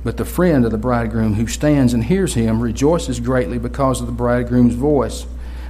but 0.04 0.16
the 0.16 0.25
friend 0.25 0.64
of 0.64 0.70
the 0.70 0.78
bridegroom 0.78 1.34
who 1.34 1.46
stands 1.46 1.92
and 1.92 2.04
hears 2.04 2.34
him 2.34 2.60
rejoices 2.60 3.20
greatly 3.20 3.58
because 3.58 4.00
of 4.00 4.06
the 4.06 4.12
bridegroom's 4.12 4.75
voice. 4.75 5.26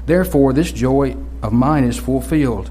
Therefore, 0.07 0.53
this 0.53 0.73
joy 0.73 1.17
of 1.43 1.53
mine 1.53 1.85
is 1.85 1.97
fulfilled. 1.97 2.71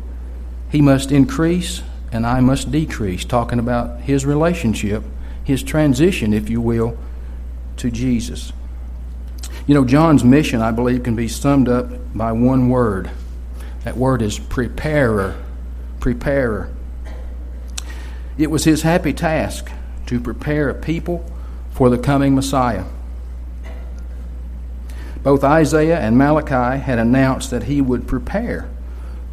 He 0.70 0.82
must 0.82 1.12
increase, 1.12 1.82
and 2.12 2.26
I 2.26 2.40
must 2.42 2.72
decrease, 2.72 3.26
talking 3.26 3.60
about 3.60 4.02
his 4.02 4.26
relationship, 4.26 5.04
his 5.44 5.64
transition, 5.64 6.34
if 6.34 6.50
you 6.50 6.62
will, 6.62 6.98
to 7.78 7.90
Jesus. 7.90 8.54
You 9.66 9.74
know, 9.76 9.86
John's 9.86 10.24
mission, 10.24 10.62
I 10.62 10.72
believe, 10.72 11.04
can 11.04 11.16
be 11.16 11.28
summed 11.28 11.70
up 11.70 12.16
by 12.16 12.32
one 12.32 12.70
word. 12.70 13.10
That 13.84 13.98
word 13.98 14.22
is 14.22 14.38
preparer. 14.38 15.36
Preparer. 16.00 16.72
It 18.38 18.52
was 18.52 18.64
his 18.64 18.84
happy 18.84 19.14
task 19.14 19.72
to 20.06 20.20
prepare 20.20 20.70
a 20.70 20.74
people 20.74 21.30
for 21.72 21.90
the 21.90 21.98
coming 21.98 22.36
Messiah. 22.36 22.86
Both 25.24 25.44
Isaiah 25.44 26.00
and 26.00 26.18
Malachi 26.18 26.82
had 26.82 27.00
announced 27.00 27.52
that 27.52 27.64
he 27.64 27.82
would 27.82 28.08
prepare 28.08 28.70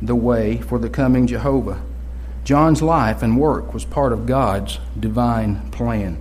the 0.01 0.15
way 0.15 0.59
for 0.59 0.79
the 0.79 0.89
coming 0.89 1.27
Jehovah. 1.27 1.83
John's 2.45 2.83
life 2.83 3.23
and 3.23 3.39
work 3.39 3.75
was 3.75 3.85
part 3.85 4.13
of 4.13 4.27
God's 4.27 4.79
divine 4.99 5.71
plan. 5.71 6.19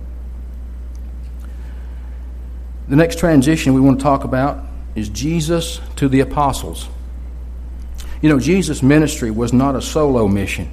The 2.88 2.96
next 2.96 3.18
transition 3.18 3.74
we 3.74 3.80
want 3.80 3.98
to 3.98 4.02
talk 4.02 4.24
about 4.24 4.64
is 4.94 5.08
Jesus 5.08 5.80
to 5.96 6.08
the 6.08 6.20
apostles. 6.20 6.88
You 8.22 8.28
know, 8.28 8.40
Jesus' 8.40 8.82
ministry 8.82 9.30
was 9.30 9.52
not 9.52 9.76
a 9.76 9.82
solo 9.82 10.26
mission. 10.26 10.70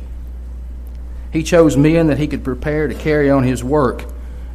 He 1.32 1.44
chose 1.44 1.76
men 1.76 2.08
that 2.08 2.20
he 2.20 2.28
could 2.28 2.44
prepare 2.44 2.88
to 2.88 2.94
carry 2.94 3.30
on 3.30 3.44
his 3.44 3.64
work 3.64 4.06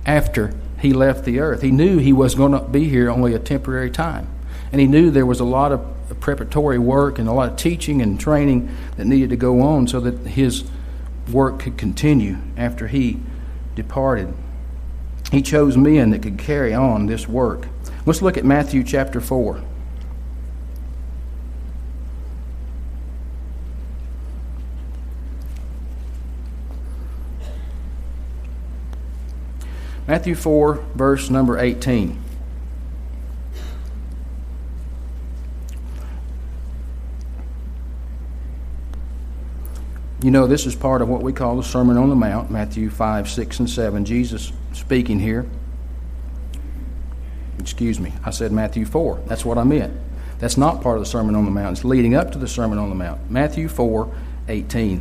after 0.07 0.55
he 0.81 0.93
left 0.93 1.25
the 1.25 1.41
earth. 1.41 1.63
He 1.63 1.71
knew 1.71 1.99
he 1.99 2.13
was 2.13 2.35
going 2.35 2.53
to 2.53 2.61
be 2.61 2.89
here 2.89 3.11
only 3.11 3.35
a 3.35 3.39
temporary 3.39 3.91
time. 3.91 4.29
And 4.71 4.81
he 4.81 4.87
knew 4.87 5.11
there 5.11 5.27
was 5.27 5.41
a 5.41 5.45
lot 5.45 5.73
of 5.73 5.85
preparatory 6.15 6.79
work 6.79 7.19
and 7.19 7.29
a 7.29 7.33
lot 7.33 7.51
of 7.51 7.57
teaching 7.57 8.01
and 8.03 8.19
training 8.19 8.75
that 8.97 9.07
needed 9.07 9.31
to 9.31 9.37
go 9.37 9.61
on 9.61 9.87
so 9.87 10.01
that 10.01 10.27
his 10.27 10.65
work 11.31 11.61
could 11.61 11.77
continue 11.77 12.39
after 12.57 12.89
he 12.89 13.21
departed. 13.75 14.33
He 15.31 15.43
chose 15.43 15.77
men 15.77 16.11
that 16.11 16.23
could 16.23 16.39
carry 16.39 16.73
on 16.73 17.07
this 17.07 17.29
work. 17.29 17.69
Let's 18.07 18.23
look 18.23 18.37
at 18.39 18.45
Matthew 18.45 18.83
chapter 18.83 19.21
4. 19.21 19.63
Matthew 30.07 30.35
4, 30.35 30.77
verse 30.95 31.29
number 31.29 31.59
18. 31.59 32.19
You 40.21 40.33
know, 40.33 40.49
this 40.49 40.67
is 40.67 40.75
part 40.75 41.01
of 41.01 41.09
what 41.09 41.23
we 41.23 41.33
call 41.33 41.57
the 41.57 41.63
Sermon 41.63 41.97
on 41.97 42.09
the 42.09 42.17
Mount, 42.17 42.51
Matthew 42.51 42.91
5, 42.91 43.29
6, 43.29 43.61
and 43.61 43.71
7. 43.71 44.05
Jesus 44.05 44.53
speaking 44.73 45.21
here. 45.21 45.47
Excuse 47.61 48.01
me, 48.01 48.13
I 48.25 48.31
said 48.31 48.51
Matthew 48.51 48.85
4. 48.85 49.23
That's 49.27 49.45
what 49.45 49.59
I 49.59 49.63
meant. 49.63 49.97
That's 50.41 50.57
not 50.57 50.83
part 50.83 50.97
of 50.97 51.05
the 51.05 51.11
Sermon 51.11 51.37
on 51.37 51.45
the 51.45 51.53
Mount. 51.53 51.77
It's 51.77 51.85
leading 51.85 52.17
up 52.17 52.33
to 52.33 52.39
the 52.39 52.49
Sermon 52.49 52.79
on 52.79 52.89
the 52.89 52.97
Mount. 52.97 53.31
Matthew 53.31 53.69
4, 53.69 54.13
18. 54.49 55.01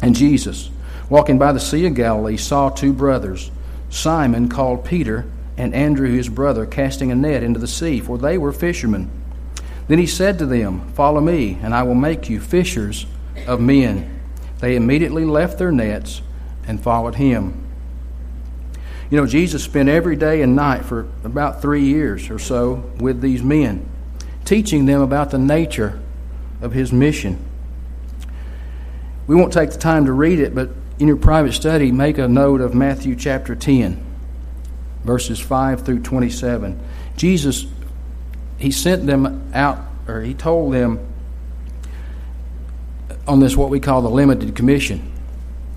And 0.00 0.16
Jesus, 0.16 0.70
walking 1.10 1.38
by 1.38 1.52
the 1.52 1.60
Sea 1.60 1.84
of 1.86 1.94
Galilee, 1.94 2.38
saw 2.38 2.70
two 2.70 2.94
brothers 2.94 3.50
Simon, 3.90 4.48
called 4.48 4.86
Peter, 4.86 5.26
and 5.58 5.74
Andrew, 5.74 6.08
his 6.08 6.30
brother, 6.30 6.64
casting 6.64 7.12
a 7.12 7.14
net 7.14 7.42
into 7.42 7.60
the 7.60 7.68
sea, 7.68 8.00
for 8.00 8.16
they 8.16 8.38
were 8.38 8.52
fishermen. 8.52 9.10
Then 9.86 9.98
he 9.98 10.06
said 10.06 10.38
to 10.38 10.46
them, 10.46 10.90
Follow 10.94 11.20
me, 11.20 11.58
and 11.62 11.74
I 11.74 11.82
will 11.82 11.94
make 11.94 12.30
you 12.30 12.40
fishers 12.40 13.04
of 13.46 13.60
men. 13.60 14.20
They 14.60 14.76
immediately 14.76 15.24
left 15.24 15.58
their 15.58 15.72
nets 15.72 16.22
and 16.66 16.82
followed 16.82 17.16
him. 17.16 17.64
You 19.10 19.18
know, 19.18 19.26
Jesus 19.26 19.62
spent 19.62 19.88
every 19.88 20.16
day 20.16 20.42
and 20.42 20.56
night 20.56 20.84
for 20.84 21.08
about 21.22 21.60
three 21.60 21.84
years 21.84 22.30
or 22.30 22.38
so 22.38 22.90
with 22.98 23.20
these 23.20 23.42
men, 23.42 23.88
teaching 24.44 24.86
them 24.86 25.00
about 25.00 25.30
the 25.30 25.38
nature 25.38 26.00
of 26.62 26.72
his 26.72 26.92
mission. 26.92 27.38
We 29.26 29.36
won't 29.36 29.52
take 29.52 29.70
the 29.70 29.78
time 29.78 30.06
to 30.06 30.12
read 30.12 30.38
it, 30.38 30.54
but 30.54 30.70
in 30.98 31.08
your 31.08 31.16
private 31.16 31.52
study, 31.52 31.92
make 31.92 32.18
a 32.18 32.28
note 32.28 32.60
of 32.60 32.74
Matthew 32.74 33.16
chapter 33.16 33.54
10, 33.54 34.02
verses 35.02 35.40
5 35.40 35.84
through 35.84 36.00
27. 36.00 36.78
Jesus, 37.16 37.66
he 38.58 38.70
sent 38.70 39.06
them 39.06 39.50
out, 39.54 39.78
or 40.06 40.22
he 40.22 40.34
told 40.34 40.72
them 40.72 41.13
on 43.26 43.40
this, 43.40 43.56
what 43.56 43.70
we 43.70 43.80
call 43.80 44.02
the 44.02 44.10
limited 44.10 44.54
commission. 44.54 45.12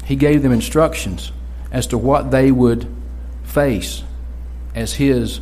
He 0.05 0.15
gave 0.15 0.41
them 0.41 0.51
instructions 0.51 1.31
as 1.71 1.87
to 1.87 1.97
what 1.97 2.31
they 2.31 2.51
would 2.51 2.87
face 3.43 4.03
as 4.75 4.93
his 4.93 5.41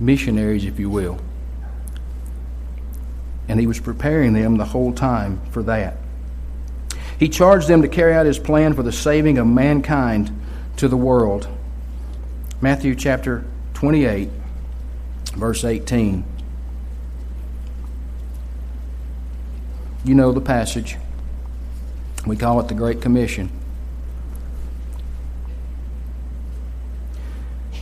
missionaries, 0.00 0.64
if 0.64 0.78
you 0.78 0.90
will. 0.90 1.18
And 3.48 3.60
he 3.60 3.66
was 3.66 3.78
preparing 3.78 4.32
them 4.32 4.56
the 4.56 4.64
whole 4.64 4.92
time 4.92 5.40
for 5.50 5.62
that. 5.64 5.96
He 7.18 7.28
charged 7.28 7.68
them 7.68 7.82
to 7.82 7.88
carry 7.88 8.14
out 8.14 8.26
his 8.26 8.38
plan 8.38 8.74
for 8.74 8.82
the 8.82 8.92
saving 8.92 9.38
of 9.38 9.46
mankind 9.46 10.30
to 10.78 10.88
the 10.88 10.96
world. 10.96 11.46
Matthew 12.60 12.94
chapter 12.94 13.44
28, 13.74 14.28
verse 15.36 15.64
18. 15.64 16.24
You 20.04 20.14
know 20.14 20.32
the 20.32 20.40
passage. 20.40 20.96
We 22.26 22.36
call 22.36 22.58
it 22.60 22.68
the 22.68 22.74
Great 22.74 23.02
Commission. 23.02 23.50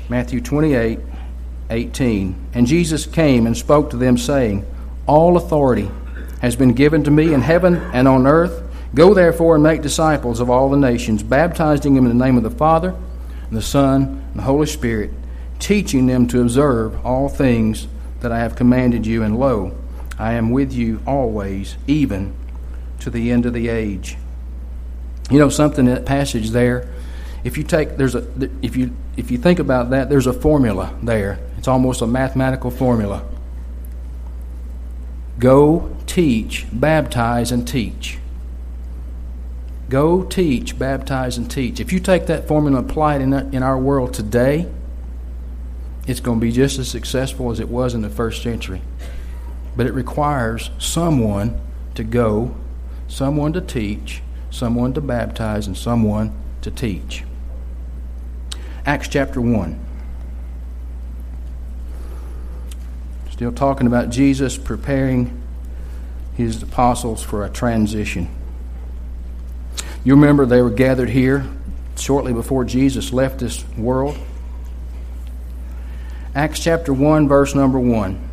Matthew 0.08 0.40
28, 0.40 0.98
18. 1.70 2.34
And 2.54 2.66
Jesus 2.66 3.06
came 3.06 3.46
and 3.46 3.56
spoke 3.56 3.90
to 3.90 3.96
them, 3.96 4.18
saying, 4.18 4.66
All 5.06 5.36
authority 5.36 5.90
has 6.40 6.56
been 6.56 6.72
given 6.72 7.04
to 7.04 7.10
me 7.10 7.32
in 7.32 7.40
heaven 7.40 7.76
and 7.76 8.08
on 8.08 8.26
earth. 8.26 8.62
Go 8.94 9.14
therefore 9.14 9.54
and 9.54 9.62
make 9.62 9.80
disciples 9.80 10.40
of 10.40 10.50
all 10.50 10.68
the 10.68 10.76
nations, 10.76 11.22
baptizing 11.22 11.94
them 11.94 12.04
in 12.04 12.18
the 12.18 12.24
name 12.24 12.36
of 12.36 12.42
the 12.42 12.50
Father, 12.50 12.94
and 13.48 13.56
the 13.56 13.62
Son, 13.62 14.02
and 14.02 14.36
the 14.36 14.42
Holy 14.42 14.66
Spirit, 14.66 15.12
teaching 15.60 16.06
them 16.06 16.26
to 16.26 16.42
observe 16.42 17.06
all 17.06 17.28
things 17.28 17.86
that 18.20 18.32
I 18.32 18.40
have 18.40 18.56
commanded 18.56 19.06
you. 19.06 19.22
And 19.22 19.38
lo, 19.38 19.74
I 20.18 20.34
am 20.34 20.50
with 20.50 20.72
you 20.72 21.00
always, 21.06 21.76
even 21.86 22.34
to 23.00 23.08
the 23.08 23.30
end 23.30 23.46
of 23.46 23.52
the 23.52 23.68
age. 23.68 24.18
You 25.30 25.38
know 25.38 25.48
something 25.48 25.86
in 25.86 25.94
that 25.94 26.04
passage 26.04 26.50
there. 26.50 26.88
If 27.44 27.56
you 27.56 27.64
take 27.64 27.96
there's 27.96 28.14
a 28.14 28.26
if 28.60 28.76
you 28.76 28.94
if 29.16 29.30
you 29.30 29.38
think 29.38 29.58
about 29.58 29.90
that, 29.90 30.08
there's 30.08 30.26
a 30.26 30.32
formula 30.32 30.96
there. 31.02 31.38
It's 31.58 31.68
almost 31.68 32.02
a 32.02 32.06
mathematical 32.06 32.70
formula. 32.70 33.24
Go 35.38 35.96
teach, 36.06 36.66
baptize, 36.72 37.50
and 37.52 37.66
teach. 37.66 38.18
Go 39.88 40.22
teach, 40.24 40.78
baptize, 40.78 41.36
and 41.36 41.50
teach. 41.50 41.80
If 41.80 41.92
you 41.92 42.00
take 42.00 42.26
that 42.26 42.48
formula 42.48 42.78
and 42.78 42.90
apply 42.90 43.16
it 43.16 43.22
in, 43.22 43.32
in 43.54 43.62
our 43.62 43.78
world 43.78 44.14
today, 44.14 44.66
it's 46.06 46.20
going 46.20 46.40
to 46.40 46.46
be 46.46 46.52
just 46.52 46.78
as 46.78 46.88
successful 46.88 47.50
as 47.50 47.60
it 47.60 47.68
was 47.68 47.94
in 47.94 48.02
the 48.02 48.10
first 48.10 48.42
century. 48.42 48.82
But 49.76 49.86
it 49.86 49.92
requires 49.92 50.70
someone 50.78 51.60
to 51.94 52.04
go, 52.04 52.54
someone 53.08 53.52
to 53.52 53.60
teach, 53.60 54.22
someone 54.52 54.92
to 54.92 55.00
baptize, 55.00 55.66
and 55.66 55.76
someone 55.76 56.32
to 56.60 56.70
teach. 56.70 57.24
Acts 58.86 59.08
chapter 59.08 59.40
1. 59.40 59.80
Still 63.30 63.52
talking 63.52 63.86
about 63.88 64.10
Jesus 64.10 64.56
preparing 64.58 65.42
his 66.36 66.62
apostles 66.62 67.22
for 67.22 67.44
a 67.44 67.50
transition. 67.50 68.28
You 70.04 70.14
remember 70.14 70.46
they 70.46 70.62
were 70.62 70.70
gathered 70.70 71.10
here 71.10 71.46
shortly 71.96 72.32
before 72.32 72.64
Jesus 72.64 73.12
left 73.12 73.38
this 73.38 73.64
world. 73.76 74.18
Acts 76.34 76.60
chapter 76.60 76.92
1, 76.92 77.26
verse 77.26 77.54
number 77.54 77.78
1. 77.78 78.28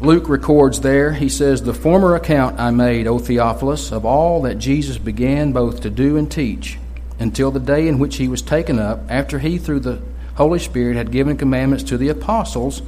Luke 0.00 0.28
records 0.28 0.82
there, 0.82 1.12
he 1.12 1.28
says, 1.28 1.62
The 1.62 1.72
former 1.72 2.14
account 2.14 2.60
I 2.60 2.70
made, 2.70 3.06
O 3.06 3.18
Theophilus, 3.18 3.92
of 3.92 4.04
all 4.04 4.42
that 4.42 4.58
Jesus 4.58 4.98
began 4.98 5.52
both 5.52 5.80
to 5.80 5.90
do 5.90 6.18
and 6.18 6.30
teach, 6.30 6.78
until 7.18 7.50
the 7.50 7.60
day 7.60 7.88
in 7.88 7.98
which 7.98 8.16
he 8.16 8.28
was 8.28 8.42
taken 8.42 8.78
up, 8.78 9.00
after 9.08 9.38
he, 9.38 9.56
through 9.56 9.80
the 9.80 10.02
Holy 10.34 10.58
Spirit, 10.58 10.98
had 10.98 11.10
given 11.10 11.38
commandments 11.38 11.82
to 11.84 11.96
the 11.96 12.10
apostles 12.10 12.82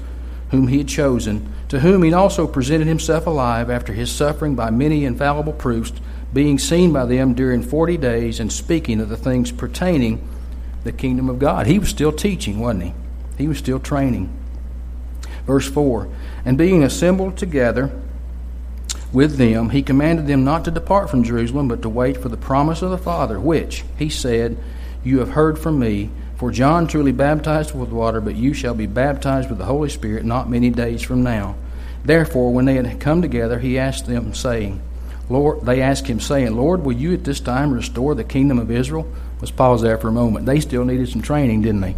whom 0.51 0.69
he 0.69 0.79
had 0.79 0.89
chosen, 0.89 1.51
to 1.71 1.81
whom 1.81 2.03
he 2.03 2.13
also 2.13 2.47
presented 2.47 2.87
himself 2.87 3.27
alive 3.27 3.71
after 3.71 3.95
his 3.95 4.11
suffering 4.11 4.55
by 4.55 4.69
many 4.69 5.07
infallible 5.07 5.55
proofs, 5.55 5.93
being 6.35 6.59
seen 6.59 6.93
by 6.93 7.07
them 7.07 7.33
during 7.33 7.63
forty 7.63 7.97
days, 7.97 8.39
and 8.39 8.53
speaking 8.53 9.01
of 9.01 9.09
the 9.09 9.17
things 9.17 9.51
pertaining 9.51 10.27
the 10.85 10.93
kingdom 10.93 11.31
of 11.31 11.39
God. 11.39 11.67
He 11.67 11.79
was 11.79 11.89
still 11.89 12.13
teaching, 12.13 12.61
wasn't 12.61 12.85
he? 12.85 12.95
He 13.39 13.49
was 13.49 13.57
still 13.57 13.81
training. 13.81 14.35
Verse 15.47 15.67
4 15.67 16.09
And 16.49 16.57
being 16.57 16.83
assembled 16.83 17.37
together 17.37 17.93
with 19.13 19.37
them, 19.37 19.69
he 19.69 19.83
commanded 19.83 20.27
them 20.27 20.45
not 20.45 20.65
to 20.65 20.71
depart 20.71 21.11
from 21.11 21.23
Jerusalem, 21.23 21.69
but 21.69 21.83
to 21.83 21.91
wait 21.91 22.17
for 22.17 22.31
the 22.31 22.39
promise 22.39 22.81
of 22.81 22.89
the 22.89 22.97
Father, 22.97 23.39
which, 23.39 23.85
he 23.99 24.09
said, 24.09 24.57
You 25.05 25.19
have 25.19 25.33
heard 25.33 25.59
from 25.59 25.79
me. 25.79 26.09
For 26.39 26.51
John 26.51 26.87
truly 26.87 27.13
baptized 27.13 27.75
with 27.75 27.91
water, 27.91 28.23
but 28.23 28.35
you 28.35 28.55
shall 28.55 28.73
be 28.73 28.87
baptized 28.87 29.51
with 29.51 29.59
the 29.59 29.67
Holy 29.67 29.91
Spirit 29.91 30.25
not 30.25 30.49
many 30.49 30.71
days 30.71 31.03
from 31.03 31.23
now. 31.23 31.55
Therefore, 32.03 32.51
when 32.51 32.65
they 32.65 32.77
had 32.77 32.99
come 32.99 33.21
together, 33.21 33.59
he 33.59 33.79
asked 33.79 34.07
them, 34.07 34.33
saying, 34.33 34.81
Lord, 35.29 35.67
they 35.67 35.83
asked 35.83 36.07
him, 36.07 36.19
saying, 36.19 36.57
Lord, 36.57 36.83
will 36.83 36.95
you 36.95 37.13
at 37.13 37.25
this 37.25 37.41
time 37.41 37.75
restore 37.75 38.15
the 38.15 38.25
kingdom 38.25 38.59
of 38.59 38.71
Israel? 38.71 39.07
Let's 39.39 39.51
pause 39.51 39.83
there 39.83 39.99
for 39.99 40.09
a 40.09 40.13
moment. 40.13 40.47
They 40.47 40.61
still 40.61 40.87
needed 40.87 41.11
some 41.11 41.21
training, 41.21 41.61
didn't 41.61 41.83
they? 41.83 41.95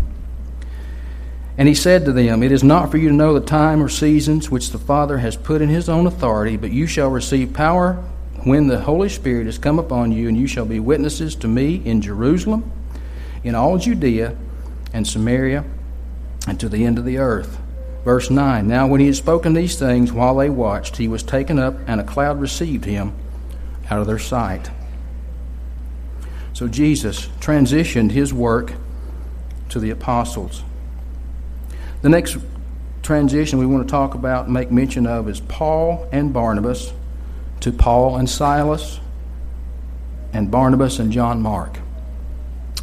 And 1.60 1.68
he 1.68 1.74
said 1.74 2.06
to 2.06 2.12
them, 2.12 2.42
It 2.42 2.52
is 2.52 2.64
not 2.64 2.90
for 2.90 2.96
you 2.96 3.10
to 3.10 3.14
know 3.14 3.34
the 3.34 3.44
time 3.44 3.82
or 3.82 3.88
seasons 3.90 4.50
which 4.50 4.70
the 4.70 4.78
Father 4.78 5.18
has 5.18 5.36
put 5.36 5.60
in 5.60 5.68
his 5.68 5.90
own 5.90 6.06
authority, 6.06 6.56
but 6.56 6.70
you 6.70 6.86
shall 6.86 7.10
receive 7.10 7.52
power 7.52 8.02
when 8.44 8.66
the 8.66 8.80
Holy 8.80 9.10
Spirit 9.10 9.44
has 9.44 9.58
come 9.58 9.78
upon 9.78 10.10
you, 10.10 10.26
and 10.26 10.38
you 10.38 10.46
shall 10.46 10.64
be 10.64 10.80
witnesses 10.80 11.34
to 11.34 11.48
me 11.48 11.82
in 11.84 12.00
Jerusalem, 12.00 12.72
in 13.44 13.54
all 13.54 13.76
Judea 13.76 14.38
and 14.94 15.06
Samaria, 15.06 15.66
and 16.48 16.58
to 16.58 16.70
the 16.70 16.86
end 16.86 16.96
of 16.96 17.04
the 17.04 17.18
earth. 17.18 17.60
Verse 18.06 18.30
9 18.30 18.66
Now 18.66 18.86
when 18.86 19.00
he 19.00 19.06
had 19.08 19.16
spoken 19.16 19.52
these 19.52 19.78
things 19.78 20.10
while 20.10 20.36
they 20.36 20.48
watched, 20.48 20.96
he 20.96 21.08
was 21.08 21.22
taken 21.22 21.58
up, 21.58 21.74
and 21.86 22.00
a 22.00 22.04
cloud 22.04 22.40
received 22.40 22.86
him 22.86 23.12
out 23.90 24.00
of 24.00 24.06
their 24.06 24.18
sight. 24.18 24.70
So 26.54 26.68
Jesus 26.68 27.26
transitioned 27.38 28.12
his 28.12 28.32
work 28.32 28.72
to 29.68 29.78
the 29.78 29.90
apostles. 29.90 30.62
The 32.02 32.08
next 32.08 32.38
transition 33.02 33.58
we 33.58 33.66
want 33.66 33.86
to 33.86 33.90
talk 33.90 34.14
about 34.14 34.46
and 34.46 34.54
make 34.54 34.70
mention 34.70 35.06
of 35.06 35.28
is 35.28 35.40
Paul 35.40 36.08
and 36.12 36.32
Barnabas 36.32 36.92
to 37.60 37.72
Paul 37.72 38.16
and 38.16 38.28
Silas 38.28 39.00
and 40.32 40.50
Barnabas 40.50 40.98
and 40.98 41.12
John 41.12 41.42
Mark. 41.42 41.78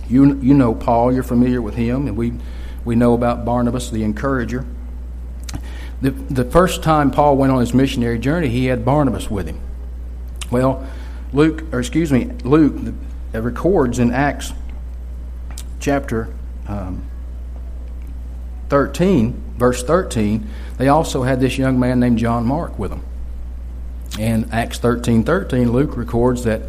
You, 0.07 0.39
you 0.39 0.53
know 0.53 0.75
Paul, 0.75 1.13
you're 1.13 1.23
familiar 1.23 1.61
with 1.61 1.75
him, 1.75 2.07
and 2.07 2.15
we, 2.15 2.33
we 2.85 2.95
know 2.95 3.13
about 3.13 3.43
Barnabas, 3.43 3.89
the 3.89 4.03
encourager. 4.03 4.65
The, 6.01 6.11
the 6.11 6.45
first 6.45 6.83
time 6.83 7.09
Paul 7.09 7.37
went 7.37 7.51
on 7.51 7.59
his 7.59 7.73
missionary 7.73 8.19
journey, 8.19 8.49
he 8.49 8.65
had 8.65 8.85
Barnabas 8.85 9.31
with 9.31 9.47
him. 9.47 9.59
Well, 10.51 10.87
Luke, 11.33 11.63
or 11.73 11.79
excuse 11.79 12.11
me, 12.11 12.25
Luke 12.43 12.93
records 13.33 13.99
in 13.99 14.11
Acts 14.11 14.53
chapter 15.79 16.33
um, 16.67 17.03
13, 18.69 19.55
verse 19.57 19.83
13, 19.83 20.47
they 20.77 20.87
also 20.87 21.23
had 21.23 21.39
this 21.39 21.57
young 21.57 21.79
man 21.79 21.99
named 21.99 22.17
John 22.17 22.45
Mark 22.45 22.77
with 22.77 22.91
them. 22.91 23.03
And 24.19 24.51
Acts 24.51 24.79
13 24.79 25.23
13, 25.23 25.71
Luke 25.71 25.95
records 25.95 26.43
that 26.43 26.63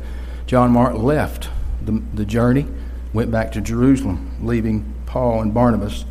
John 0.46 0.70
Mark 0.70 0.94
left 0.94 1.48
the, 1.82 2.02
the 2.14 2.24
journey, 2.24 2.66
went 3.12 3.30
back 3.30 3.52
to 3.52 3.61
Jerusalem, 3.61 4.37
leaving 4.42 4.92
Paul 5.06 5.40
and 5.40 5.52
Barnabas 5.52 6.04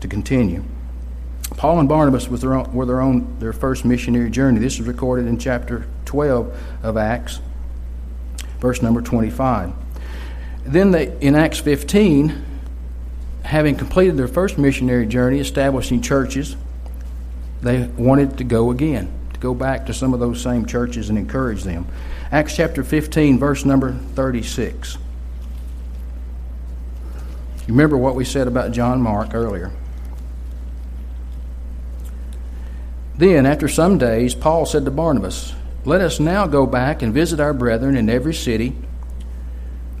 to 0.00 0.08
continue. 0.08 0.64
Paul 1.56 1.80
and 1.80 1.88
Barnabas 1.88 2.28
were 2.28 2.38
their 2.38 2.54
own, 2.54 2.72
were 2.72 2.86
their, 2.86 3.00
own, 3.00 3.38
their 3.38 3.52
first 3.52 3.84
missionary 3.84 4.30
journey. 4.30 4.60
This 4.60 4.74
is 4.74 4.86
recorded 4.86 5.26
in 5.26 5.38
chapter 5.38 5.86
12 6.06 6.56
of 6.82 6.96
Acts, 6.96 7.40
verse 8.60 8.82
number 8.82 9.02
25. 9.02 9.72
Then 10.64 10.90
they, 10.90 11.16
in 11.20 11.34
Acts 11.34 11.58
15, 11.58 12.44
having 13.50 13.74
completed 13.74 14.16
their 14.16 14.28
first 14.28 14.58
missionary 14.58 15.04
journey, 15.04 15.40
establishing 15.40 16.00
churches, 16.00 16.56
they 17.62 17.82
wanted 17.98 18.38
to 18.38 18.44
go 18.44 18.70
again, 18.70 19.10
to 19.32 19.40
go 19.40 19.52
back 19.52 19.86
to 19.86 19.92
some 19.92 20.14
of 20.14 20.20
those 20.20 20.40
same 20.40 20.64
churches 20.64 21.08
and 21.08 21.18
encourage 21.18 21.64
them. 21.64 21.84
Acts 22.30 22.54
chapter 22.54 22.84
15, 22.84 23.40
verse 23.40 23.64
number 23.64 23.92
36. 24.14 24.98
You 27.66 27.74
remember 27.74 27.96
what 27.96 28.14
we 28.14 28.24
said 28.24 28.46
about 28.46 28.70
John 28.70 29.02
Mark 29.02 29.34
earlier. 29.34 29.72
Then, 33.18 33.46
after 33.46 33.66
some 33.66 33.98
days, 33.98 34.32
Paul 34.32 34.64
said 34.64 34.84
to 34.84 34.92
Barnabas, 34.92 35.54
Let 35.84 36.00
us 36.00 36.20
now 36.20 36.46
go 36.46 36.66
back 36.66 37.02
and 37.02 37.12
visit 37.12 37.40
our 37.40 37.52
brethren 37.52 37.96
in 37.96 38.08
every 38.08 38.32
city 38.32 38.76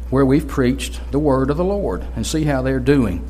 where 0.08 0.24
we've 0.24 0.46
preached 0.46 1.00
the 1.10 1.18
word 1.18 1.50
of 1.50 1.56
the 1.56 1.64
Lord 1.64 2.06
and 2.14 2.24
see 2.24 2.44
how 2.44 2.62
they're 2.62 2.78
doing. 2.78 3.29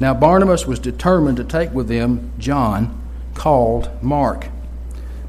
Now, 0.00 0.14
Barnabas 0.14 0.66
was 0.66 0.78
determined 0.78 1.36
to 1.36 1.44
take 1.44 1.72
with 1.72 1.86
them 1.86 2.32
John, 2.38 2.98
called 3.34 3.90
Mark. 4.02 4.48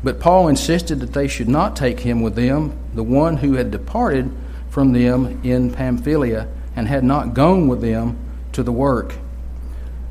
But 0.03 0.19
Paul 0.19 0.47
insisted 0.47 1.01
that 1.01 1.13
they 1.13 1.27
should 1.27 1.49
not 1.49 1.75
take 1.75 1.99
him 1.99 2.21
with 2.21 2.35
them, 2.35 2.77
the 2.93 3.03
one 3.03 3.37
who 3.37 3.53
had 3.53 3.69
departed 3.69 4.31
from 4.69 4.93
them 4.93 5.41
in 5.43 5.71
Pamphylia 5.71 6.47
and 6.75 6.87
had 6.87 7.03
not 7.03 7.33
gone 7.33 7.67
with 7.67 7.81
them 7.81 8.17
to 8.53 8.63
the 8.63 8.71
work. 8.71 9.15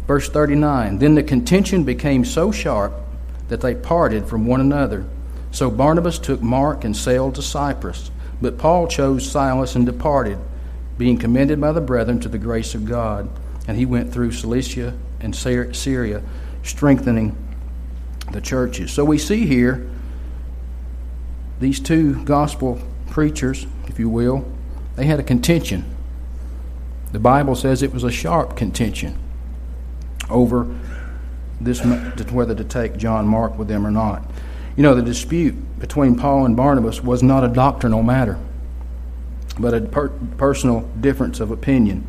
Verse 0.06 0.28
39 0.28 0.98
Then 0.98 1.14
the 1.14 1.22
contention 1.22 1.84
became 1.84 2.24
so 2.24 2.52
sharp 2.52 2.92
that 3.48 3.62
they 3.62 3.74
parted 3.74 4.26
from 4.26 4.46
one 4.46 4.60
another. 4.60 5.06
So 5.50 5.70
Barnabas 5.70 6.18
took 6.18 6.42
Mark 6.42 6.84
and 6.84 6.96
sailed 6.96 7.34
to 7.36 7.42
Cyprus. 7.42 8.10
But 8.40 8.58
Paul 8.58 8.86
chose 8.86 9.28
Silas 9.28 9.74
and 9.74 9.84
departed 9.84 10.38
being 10.96 11.18
commended 11.18 11.60
by 11.60 11.72
the 11.72 11.80
brethren 11.80 12.20
to 12.20 12.28
the 12.28 12.38
grace 12.38 12.74
of 12.74 12.84
God. 12.84 13.28
And 13.68 13.76
he 13.76 13.86
went 13.86 14.12
through 14.12 14.32
Cilicia 14.32 14.94
and 15.20 15.34
Syria, 15.34 16.22
strengthening 16.62 17.36
the 18.32 18.40
churches. 18.40 18.92
So 18.92 19.04
we 19.04 19.18
see 19.18 19.46
here 19.46 19.88
these 21.58 21.80
two 21.80 22.24
gospel 22.24 22.80
preachers, 23.10 23.66
if 23.86 23.98
you 23.98 24.08
will, 24.08 24.50
they 24.96 25.04
had 25.04 25.20
a 25.20 25.22
contention. 25.22 25.84
The 27.12 27.18
Bible 27.18 27.54
says 27.54 27.82
it 27.82 27.92
was 27.92 28.04
a 28.04 28.10
sharp 28.10 28.56
contention 28.56 29.18
over 30.28 30.74
this 31.60 31.84
whether 32.30 32.54
to 32.54 32.64
take 32.64 32.96
John 32.96 33.26
Mark 33.26 33.58
with 33.58 33.68
them 33.68 33.86
or 33.86 33.90
not. 33.90 34.22
You 34.76 34.82
know, 34.82 34.94
the 34.94 35.02
dispute 35.02 35.78
between 35.78 36.16
Paul 36.16 36.46
and 36.46 36.56
Barnabas 36.56 37.02
was 37.02 37.22
not 37.22 37.44
a 37.44 37.48
doctrinal 37.48 38.02
matter 38.02 38.38
but 39.60 39.74
a 39.74 39.80
per- 39.80 40.08
personal 40.38 40.80
difference 41.00 41.40
of 41.40 41.50
opinion. 41.50 42.04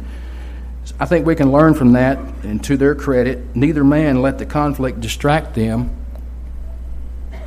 I 0.99 1.05
think 1.05 1.25
we 1.25 1.35
can 1.35 1.51
learn 1.51 1.73
from 1.73 1.93
that, 1.93 2.17
and 2.43 2.63
to 2.65 2.77
their 2.77 2.95
credit, 2.95 3.55
neither 3.55 3.83
man 3.83 4.21
let 4.21 4.37
the 4.37 4.45
conflict 4.45 4.99
distract 4.99 5.55
them 5.55 5.95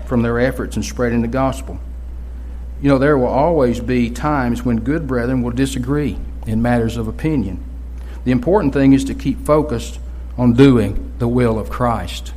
from 0.06 0.22
their 0.22 0.38
efforts 0.38 0.76
in 0.76 0.82
spreading 0.82 1.22
the 1.22 1.28
gospel. 1.28 1.78
You 2.80 2.88
know, 2.88 2.98
there 2.98 3.16
will 3.16 3.26
always 3.26 3.80
be 3.80 4.10
times 4.10 4.64
when 4.64 4.80
good 4.80 5.06
brethren 5.06 5.42
will 5.42 5.52
disagree 5.52 6.18
in 6.46 6.62
matters 6.62 6.96
of 6.96 7.08
opinion. 7.08 7.62
The 8.24 8.32
important 8.32 8.72
thing 8.72 8.92
is 8.92 9.04
to 9.04 9.14
keep 9.14 9.44
focused 9.44 9.98
on 10.36 10.54
doing 10.54 11.12
the 11.18 11.28
will 11.28 11.58
of 11.58 11.70
Christ. 11.70 12.32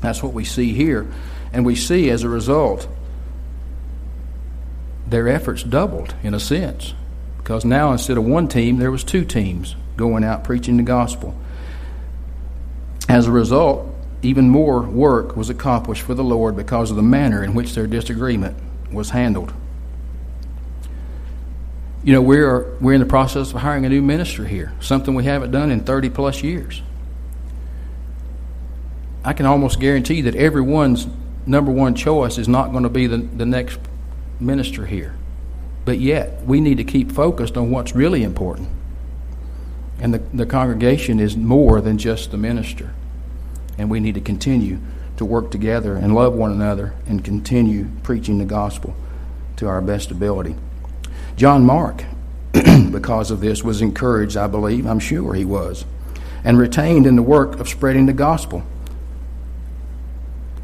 That's 0.00 0.22
what 0.22 0.32
we 0.32 0.44
see 0.44 0.72
here. 0.72 1.06
And 1.52 1.64
we 1.64 1.76
see 1.76 2.10
as 2.10 2.22
a 2.22 2.28
result 2.28 2.88
their 5.06 5.28
efforts 5.28 5.62
doubled 5.62 6.14
in 6.22 6.32
a 6.32 6.40
sense 6.40 6.94
because 7.36 7.64
now 7.64 7.92
instead 7.92 8.16
of 8.16 8.24
one 8.24 8.48
team 8.48 8.78
there 8.78 8.90
was 8.90 9.04
two 9.04 9.24
teams 9.24 9.76
going 10.02 10.24
out 10.24 10.42
preaching 10.44 10.76
the 10.76 10.82
gospel 10.82 11.34
as 13.08 13.26
a 13.26 13.30
result 13.30 13.88
even 14.22 14.48
more 14.48 14.82
work 14.82 15.36
was 15.36 15.48
accomplished 15.48 16.02
for 16.02 16.14
the 16.14 16.24
lord 16.24 16.56
because 16.56 16.90
of 16.90 16.96
the 16.96 17.02
manner 17.02 17.44
in 17.44 17.54
which 17.54 17.74
their 17.74 17.86
disagreement 17.86 18.56
was 18.92 19.10
handled 19.10 19.52
you 22.02 22.12
know 22.12 22.20
we're 22.20 22.76
we're 22.80 22.92
in 22.92 23.00
the 23.00 23.06
process 23.06 23.52
of 23.52 23.60
hiring 23.60 23.86
a 23.86 23.88
new 23.88 24.02
minister 24.02 24.44
here 24.44 24.72
something 24.80 25.14
we 25.14 25.24
haven't 25.24 25.50
done 25.50 25.70
in 25.70 25.80
30 25.80 26.10
plus 26.10 26.42
years 26.42 26.82
i 29.24 29.32
can 29.32 29.46
almost 29.46 29.78
guarantee 29.78 30.20
that 30.20 30.34
everyone's 30.34 31.06
number 31.46 31.72
one 31.72 31.94
choice 31.94 32.38
is 32.38 32.48
not 32.48 32.70
going 32.72 32.82
to 32.82 32.88
be 32.88 33.06
the, 33.06 33.18
the 33.18 33.46
next 33.46 33.78
minister 34.40 34.86
here. 34.86 35.14
But 35.84 35.98
yet, 35.98 36.44
we 36.44 36.60
need 36.60 36.76
to 36.76 36.84
keep 36.84 37.10
focused 37.10 37.56
on 37.56 37.70
what's 37.70 37.94
really 37.94 38.22
important. 38.22 38.68
And 40.02 40.12
the, 40.12 40.18
the 40.34 40.46
congregation 40.46 41.20
is 41.20 41.36
more 41.36 41.80
than 41.80 41.96
just 41.96 42.32
the 42.32 42.36
minister. 42.36 42.92
And 43.78 43.88
we 43.88 44.00
need 44.00 44.16
to 44.16 44.20
continue 44.20 44.80
to 45.16 45.24
work 45.24 45.52
together 45.52 45.94
and 45.94 46.12
love 46.12 46.34
one 46.34 46.50
another 46.50 46.94
and 47.06 47.24
continue 47.24 47.86
preaching 48.02 48.38
the 48.38 48.44
gospel 48.44 48.96
to 49.56 49.68
our 49.68 49.80
best 49.80 50.10
ability. 50.10 50.56
John 51.36 51.64
Mark, 51.64 52.04
because 52.52 53.30
of 53.30 53.40
this, 53.40 53.62
was 53.62 53.80
encouraged, 53.80 54.36
I 54.36 54.48
believe, 54.48 54.86
I'm 54.86 54.98
sure 54.98 55.34
he 55.34 55.44
was, 55.44 55.84
and 56.42 56.58
retained 56.58 57.06
in 57.06 57.14
the 57.14 57.22
work 57.22 57.60
of 57.60 57.68
spreading 57.68 58.06
the 58.06 58.12
gospel. 58.12 58.64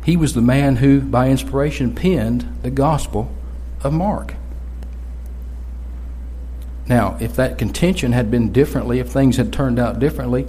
He 0.05 0.17
was 0.17 0.35
the 0.35 0.43
man 0.43 0.77
who, 0.77 1.01
by 1.01 1.29
inspiration, 1.31 1.95
penned 1.95 2.59
the 2.63 2.71
gospel 2.71 3.33
of 3.85 3.93
Mark. 3.93 4.35
Now, 6.89 7.17
if 7.21 7.37
that 7.37 7.59
contention 7.59 8.13
had 8.13 8.31
been 8.31 8.51
differently, 8.51 8.99
if 8.99 9.09
things 9.09 9.37
had 9.37 9.53
turned 9.53 9.79
out 9.79 9.99
differently, 9.99 10.47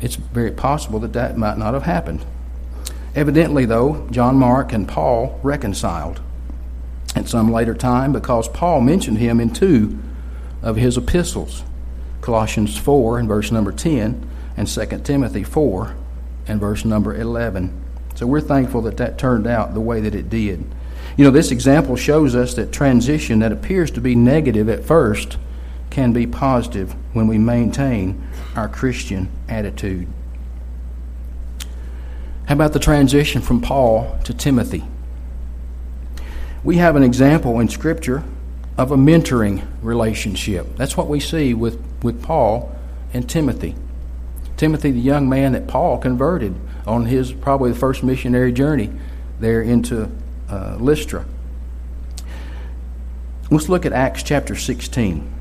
it's 0.00 0.14
very 0.14 0.52
possible 0.52 1.00
that 1.00 1.12
that 1.14 1.36
might 1.36 1.58
not 1.58 1.74
have 1.74 1.82
happened. 1.82 2.24
Evidently, 3.14 3.64
though, 3.64 4.06
John 4.10 4.36
Mark 4.36 4.72
and 4.72 4.86
Paul 4.86 5.40
reconciled 5.42 6.20
at 7.16 7.28
some 7.28 7.50
later 7.50 7.74
time 7.74 8.12
because 8.12 8.46
Paul 8.48 8.80
mentioned 8.80 9.18
him 9.18 9.40
in 9.40 9.52
two 9.52 9.98
of 10.62 10.76
his 10.76 10.96
epistles 10.96 11.64
Colossians 12.20 12.76
4 12.76 13.20
and 13.20 13.28
verse 13.28 13.50
number 13.50 13.72
10, 13.72 14.28
and 14.56 14.68
2 14.68 14.86
Timothy 15.04 15.44
4 15.44 15.94
and 16.46 16.60
verse 16.60 16.84
number 16.84 17.14
11. 17.14 17.72
So 18.16 18.26
we're 18.26 18.40
thankful 18.40 18.82
that 18.82 18.96
that 18.96 19.18
turned 19.18 19.46
out 19.46 19.72
the 19.72 19.80
way 19.80 20.00
that 20.00 20.14
it 20.14 20.28
did. 20.28 20.64
You 21.16 21.24
know, 21.24 21.30
this 21.30 21.50
example 21.50 21.96
shows 21.96 22.34
us 22.34 22.54
that 22.54 22.72
transition 22.72 23.38
that 23.38 23.52
appears 23.52 23.90
to 23.92 24.00
be 24.00 24.14
negative 24.14 24.68
at 24.68 24.84
first 24.84 25.38
can 25.90 26.12
be 26.12 26.26
positive 26.26 26.92
when 27.12 27.26
we 27.26 27.38
maintain 27.38 28.26
our 28.54 28.68
Christian 28.68 29.28
attitude. 29.48 30.06
How 32.46 32.54
about 32.54 32.72
the 32.72 32.78
transition 32.78 33.42
from 33.42 33.60
Paul 33.60 34.18
to 34.24 34.32
Timothy? 34.32 34.84
We 36.64 36.76
have 36.76 36.96
an 36.96 37.02
example 37.02 37.60
in 37.60 37.68
Scripture 37.68 38.24
of 38.76 38.90
a 38.90 38.96
mentoring 38.96 39.66
relationship. 39.82 40.76
That's 40.76 40.96
what 40.96 41.08
we 41.08 41.20
see 41.20 41.52
with, 41.52 41.78
with 42.02 42.22
Paul 42.22 42.74
and 43.12 43.28
Timothy. 43.28 43.74
Timothy, 44.56 44.90
the 44.90 45.00
young 45.00 45.28
man 45.28 45.52
that 45.52 45.68
Paul 45.68 45.98
converted 45.98 46.54
on 46.86 47.06
his 47.06 47.32
probably 47.32 47.72
the 47.72 47.78
first 47.78 48.02
missionary 48.02 48.52
journey 48.52 48.90
there 49.40 49.62
into 49.62 50.10
uh, 50.48 50.76
Lystra. 50.80 51.24
Let's 53.50 53.68
look 53.68 53.86
at 53.86 53.92
Acts 53.92 54.22
chapter 54.22 54.56
16. 54.56 55.37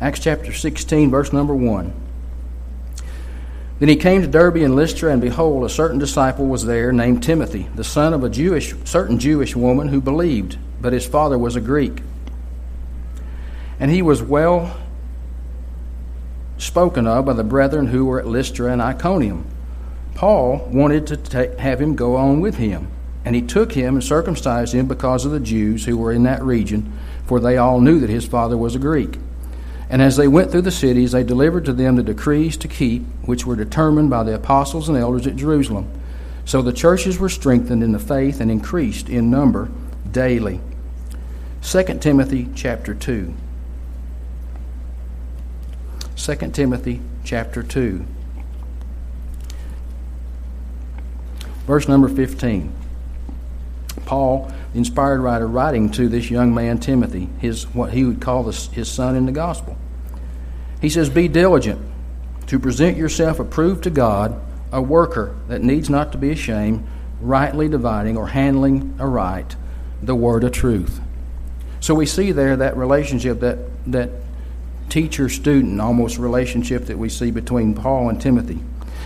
Acts 0.00 0.20
chapter 0.20 0.52
16, 0.52 1.10
verse 1.10 1.32
number 1.32 1.54
1. 1.54 1.92
Then 3.78 3.88
he 3.88 3.96
came 3.96 4.22
to 4.22 4.28
Derbe 4.28 4.56
and 4.56 4.76
Lystra, 4.76 5.12
and 5.12 5.20
behold, 5.20 5.64
a 5.64 5.68
certain 5.68 5.98
disciple 5.98 6.46
was 6.46 6.64
there 6.64 6.92
named 6.92 7.22
Timothy, 7.22 7.68
the 7.74 7.84
son 7.84 8.14
of 8.14 8.24
a 8.24 8.28
Jewish, 8.28 8.74
certain 8.84 9.18
Jewish 9.18 9.54
woman 9.54 9.88
who 9.88 10.00
believed, 10.00 10.58
but 10.80 10.92
his 10.92 11.06
father 11.06 11.38
was 11.38 11.56
a 11.56 11.60
Greek. 11.60 12.02
And 13.78 13.90
he 13.90 14.02
was 14.02 14.22
well 14.22 14.76
spoken 16.58 17.06
of 17.06 17.26
by 17.26 17.34
the 17.34 17.44
brethren 17.44 17.86
who 17.86 18.04
were 18.06 18.18
at 18.18 18.26
Lystra 18.26 18.72
and 18.72 18.80
Iconium. 18.80 19.46
Paul 20.14 20.66
wanted 20.72 21.06
to 21.08 21.16
take, 21.18 21.58
have 21.58 21.80
him 21.80 21.96
go 21.96 22.16
on 22.16 22.40
with 22.40 22.56
him, 22.56 22.88
and 23.24 23.34
he 23.34 23.42
took 23.42 23.72
him 23.72 23.96
and 23.96 24.04
circumcised 24.04 24.74
him 24.74 24.86
because 24.86 25.26
of 25.26 25.32
the 25.32 25.40
Jews 25.40 25.84
who 25.84 25.98
were 25.98 26.12
in 26.12 26.22
that 26.22 26.42
region, 26.42 26.92
for 27.26 27.40
they 27.40 27.58
all 27.58 27.80
knew 27.80 28.00
that 28.00 28.08
his 28.08 28.26
father 28.26 28.56
was 28.56 28.74
a 28.74 28.78
Greek. 28.78 29.18
And 29.88 30.02
as 30.02 30.16
they 30.16 30.26
went 30.26 30.50
through 30.50 30.62
the 30.62 30.70
cities, 30.70 31.12
they 31.12 31.22
delivered 31.22 31.64
to 31.66 31.72
them 31.72 31.96
the 31.96 32.02
decrees 32.02 32.56
to 32.58 32.68
keep, 32.68 33.02
which 33.24 33.46
were 33.46 33.56
determined 33.56 34.10
by 34.10 34.24
the 34.24 34.34
apostles 34.34 34.88
and 34.88 34.98
elders 34.98 35.26
at 35.26 35.36
Jerusalem. 35.36 35.88
So 36.44 36.62
the 36.62 36.72
churches 36.72 37.18
were 37.18 37.28
strengthened 37.28 37.82
in 37.82 37.92
the 37.92 37.98
faith 37.98 38.40
and 38.40 38.50
increased 38.50 39.08
in 39.08 39.30
number 39.30 39.70
daily. 40.10 40.60
2 41.62 41.82
Timothy 42.00 42.48
chapter 42.54 42.94
2. 42.94 43.34
2 46.16 46.34
Timothy 46.50 47.00
chapter 47.24 47.62
2. 47.62 48.04
Verse 51.66 51.88
number 51.88 52.08
15. 52.08 52.72
Paul 54.04 54.52
inspired 54.76 55.20
writer 55.20 55.46
writing 55.46 55.90
to 55.90 56.08
this 56.08 56.30
young 56.30 56.54
man 56.54 56.78
Timothy, 56.78 57.28
his 57.38 57.64
what 57.74 57.92
he 57.92 58.04
would 58.04 58.20
call 58.20 58.44
this, 58.44 58.68
his 58.68 58.88
son 58.88 59.16
in 59.16 59.26
the 59.26 59.32
gospel. 59.32 59.76
He 60.80 60.88
says, 60.88 61.08
"Be 61.08 61.26
diligent 61.28 61.80
to 62.46 62.58
present 62.58 62.96
yourself 62.96 63.40
approved 63.40 63.82
to 63.84 63.90
God, 63.90 64.36
a 64.70 64.82
worker 64.82 65.34
that 65.48 65.62
needs 65.62 65.88
not 65.88 66.12
to 66.12 66.18
be 66.18 66.30
ashamed, 66.30 66.84
rightly 67.20 67.68
dividing 67.68 68.16
or 68.16 68.28
handling 68.28 68.94
aright 69.00 69.56
the 70.02 70.14
word 70.14 70.44
of 70.44 70.52
truth." 70.52 71.00
So 71.80 71.94
we 71.94 72.06
see 72.06 72.32
there 72.32 72.56
that 72.56 72.76
relationship 72.76 73.40
that 73.40 73.58
that 73.86 74.10
teacher 74.88 75.28
student 75.28 75.80
almost 75.80 76.18
relationship 76.18 76.86
that 76.86 76.98
we 76.98 77.08
see 77.08 77.30
between 77.30 77.74
Paul 77.74 78.08
and 78.08 78.20
Timothy. 78.20 78.60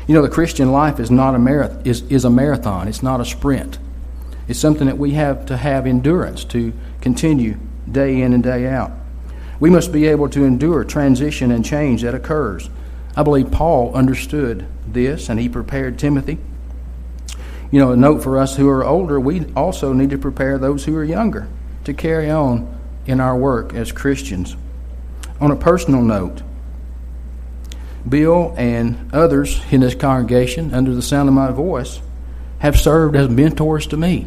You 0.06 0.14
know, 0.14 0.22
the 0.22 0.28
Christian 0.28 0.72
life 0.72 0.98
is 0.98 1.10
not 1.10 1.34
a 1.34 1.38
marathon, 1.38 1.82
is, 1.84 2.02
is 2.10 2.24
a 2.24 2.30
marathon. 2.30 2.88
It's 2.88 3.02
not 3.02 3.20
a 3.20 3.24
sprint. 3.24 3.78
It's 4.50 4.58
something 4.58 4.88
that 4.88 4.98
we 4.98 5.12
have 5.12 5.46
to 5.46 5.56
have 5.56 5.86
endurance 5.86 6.42
to 6.46 6.72
continue 7.00 7.56
day 7.88 8.20
in 8.20 8.32
and 8.32 8.42
day 8.42 8.66
out. 8.66 8.90
We 9.60 9.70
must 9.70 9.92
be 9.92 10.08
able 10.08 10.28
to 10.30 10.42
endure 10.42 10.82
transition 10.82 11.52
and 11.52 11.64
change 11.64 12.02
that 12.02 12.16
occurs. 12.16 12.68
I 13.16 13.22
believe 13.22 13.52
Paul 13.52 13.94
understood 13.94 14.66
this 14.88 15.28
and 15.28 15.38
he 15.38 15.48
prepared 15.48 16.00
Timothy. 16.00 16.38
You 17.70 17.78
know, 17.78 17.92
a 17.92 17.96
note 17.96 18.24
for 18.24 18.38
us 18.38 18.56
who 18.56 18.68
are 18.68 18.84
older, 18.84 19.20
we 19.20 19.46
also 19.54 19.92
need 19.92 20.10
to 20.10 20.18
prepare 20.18 20.58
those 20.58 20.84
who 20.84 20.96
are 20.96 21.04
younger 21.04 21.46
to 21.84 21.94
carry 21.94 22.28
on 22.28 22.76
in 23.06 23.20
our 23.20 23.36
work 23.36 23.72
as 23.72 23.92
Christians. 23.92 24.56
On 25.40 25.52
a 25.52 25.56
personal 25.56 26.02
note, 26.02 26.42
Bill 28.08 28.52
and 28.58 29.14
others 29.14 29.62
in 29.70 29.82
this 29.82 29.94
congregation, 29.94 30.74
under 30.74 30.92
the 30.92 31.02
sound 31.02 31.28
of 31.28 31.36
my 31.36 31.52
voice, 31.52 32.00
have 32.58 32.76
served 32.76 33.14
as 33.14 33.28
mentors 33.28 33.86
to 33.86 33.96
me 33.96 34.26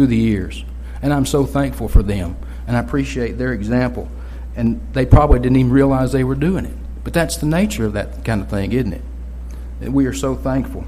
through 0.00 0.06
the 0.06 0.16
years. 0.16 0.64
And 1.02 1.12
I'm 1.12 1.26
so 1.26 1.44
thankful 1.44 1.86
for 1.86 2.02
them. 2.02 2.34
And 2.66 2.74
I 2.74 2.80
appreciate 2.80 3.32
their 3.32 3.52
example. 3.52 4.08
And 4.56 4.80
they 4.94 5.04
probably 5.04 5.40
didn't 5.40 5.58
even 5.58 5.70
realize 5.70 6.10
they 6.10 6.24
were 6.24 6.34
doing 6.34 6.64
it. 6.64 6.74
But 7.04 7.12
that's 7.12 7.36
the 7.36 7.44
nature 7.44 7.84
of 7.84 7.92
that 7.92 8.24
kind 8.24 8.40
of 8.40 8.48
thing, 8.48 8.72
isn't 8.72 8.94
it? 8.94 9.02
That 9.80 9.92
we 9.92 10.06
are 10.06 10.14
so 10.14 10.34
thankful. 10.34 10.86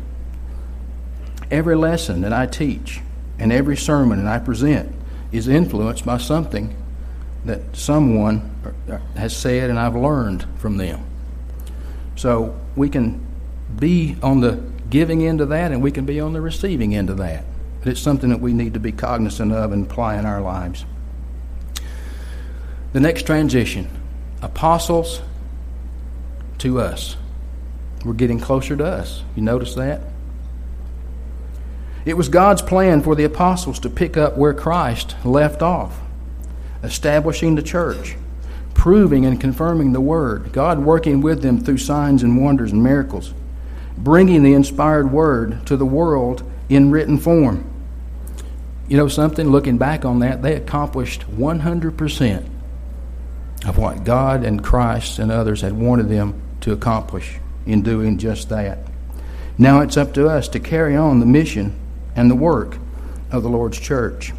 Every 1.50 1.76
lesson 1.76 2.22
that 2.22 2.32
I 2.32 2.46
teach 2.46 3.02
and 3.38 3.52
every 3.52 3.76
sermon 3.76 4.24
that 4.24 4.32
I 4.32 4.42
present 4.42 4.94
is 5.30 5.46
influenced 5.46 6.06
by 6.06 6.16
something 6.16 6.74
that 7.44 7.76
someone 7.76 8.50
has 9.14 9.36
said 9.36 9.68
and 9.68 9.78
I've 9.78 9.94
learned 9.94 10.46
from 10.56 10.78
them. 10.78 11.04
So 12.16 12.58
we 12.76 12.88
can 12.88 13.26
be 13.78 14.16
on 14.22 14.40
the 14.40 14.62
giving 14.88 15.26
end 15.26 15.42
of 15.42 15.50
that 15.50 15.70
and 15.70 15.82
we 15.82 15.90
can 15.90 16.06
be 16.06 16.18
on 16.18 16.32
the 16.32 16.40
receiving 16.40 16.94
end 16.94 17.10
of 17.10 17.18
that. 17.18 17.44
But 17.82 17.90
it's 17.90 18.00
something 18.00 18.30
that 18.30 18.40
we 18.40 18.52
need 18.52 18.74
to 18.74 18.80
be 18.80 18.92
cognizant 18.92 19.52
of 19.52 19.72
and 19.72 19.86
apply 19.86 20.16
in 20.16 20.24
our 20.24 20.40
lives. 20.40 20.84
The 22.92 23.00
next 23.00 23.26
transition 23.26 23.90
apostles 24.40 25.20
to 26.58 26.80
us. 26.80 27.16
We're 28.04 28.12
getting 28.12 28.38
closer 28.38 28.76
to 28.76 28.84
us. 28.84 29.24
You 29.34 29.42
notice 29.42 29.74
that? 29.74 30.00
It 32.04 32.16
was 32.16 32.28
God's 32.28 32.62
plan 32.62 33.02
for 33.02 33.14
the 33.14 33.24
apostles 33.24 33.80
to 33.80 33.90
pick 33.90 34.16
up 34.16 34.36
where 34.36 34.54
Christ 34.54 35.16
left 35.24 35.62
off, 35.62 36.00
establishing 36.82 37.54
the 37.56 37.62
church, 37.62 38.16
proving 38.74 39.24
and 39.24 39.40
confirming 39.40 39.92
the 39.92 40.00
word, 40.00 40.52
God 40.52 40.80
working 40.80 41.20
with 41.20 41.42
them 41.42 41.60
through 41.60 41.78
signs 41.78 42.22
and 42.22 42.42
wonders 42.42 42.72
and 42.72 42.82
miracles, 42.82 43.34
bringing 43.96 44.42
the 44.42 44.54
inspired 44.54 45.12
word 45.12 45.64
to 45.66 45.76
the 45.76 45.86
world 45.86 46.48
in 46.68 46.90
written 46.90 47.18
form. 47.18 47.71
You 48.92 48.98
know 48.98 49.08
something? 49.08 49.48
Looking 49.48 49.78
back 49.78 50.04
on 50.04 50.18
that, 50.18 50.42
they 50.42 50.54
accomplished 50.54 51.22
100% 51.22 52.46
of 53.64 53.78
what 53.78 54.04
God 54.04 54.44
and 54.44 54.62
Christ 54.62 55.18
and 55.18 55.32
others 55.32 55.62
had 55.62 55.72
wanted 55.72 56.10
them 56.10 56.42
to 56.60 56.72
accomplish 56.72 57.38
in 57.64 57.80
doing 57.80 58.18
just 58.18 58.50
that. 58.50 58.80
Now 59.56 59.80
it's 59.80 59.96
up 59.96 60.12
to 60.12 60.28
us 60.28 60.46
to 60.48 60.60
carry 60.60 60.94
on 60.94 61.20
the 61.20 61.24
mission 61.24 61.74
and 62.14 62.30
the 62.30 62.34
work 62.34 62.76
of 63.30 63.42
the 63.42 63.48
Lord's 63.48 63.80
church. 63.80 64.34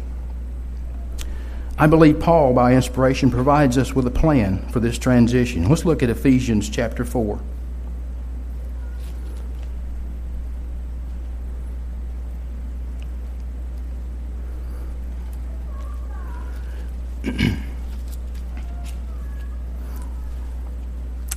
I 1.76 1.88
believe 1.88 2.20
Paul, 2.20 2.54
by 2.54 2.74
inspiration, 2.74 3.32
provides 3.32 3.76
us 3.76 3.92
with 3.92 4.06
a 4.06 4.12
plan 4.12 4.68
for 4.68 4.78
this 4.78 5.00
transition. 5.00 5.68
Let's 5.68 5.84
look 5.84 6.00
at 6.00 6.10
Ephesians 6.10 6.70
chapter 6.70 7.04
4. 7.04 7.40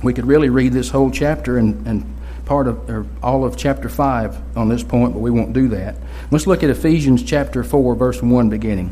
We 0.08 0.14
could 0.14 0.24
really 0.24 0.48
read 0.48 0.72
this 0.72 0.88
whole 0.88 1.10
chapter 1.10 1.58
and, 1.58 1.86
and 1.86 2.16
part 2.46 2.66
of 2.66 2.88
or 2.88 3.04
all 3.22 3.44
of 3.44 3.58
chapter 3.58 3.90
5 3.90 4.56
on 4.56 4.70
this 4.70 4.82
point, 4.82 5.12
but 5.12 5.18
we 5.18 5.30
won't 5.30 5.52
do 5.52 5.68
that. 5.68 5.96
Let's 6.30 6.46
look 6.46 6.62
at 6.62 6.70
Ephesians 6.70 7.22
chapter 7.22 7.62
4, 7.62 7.94
verse 7.94 8.22
1 8.22 8.48
beginning. 8.48 8.90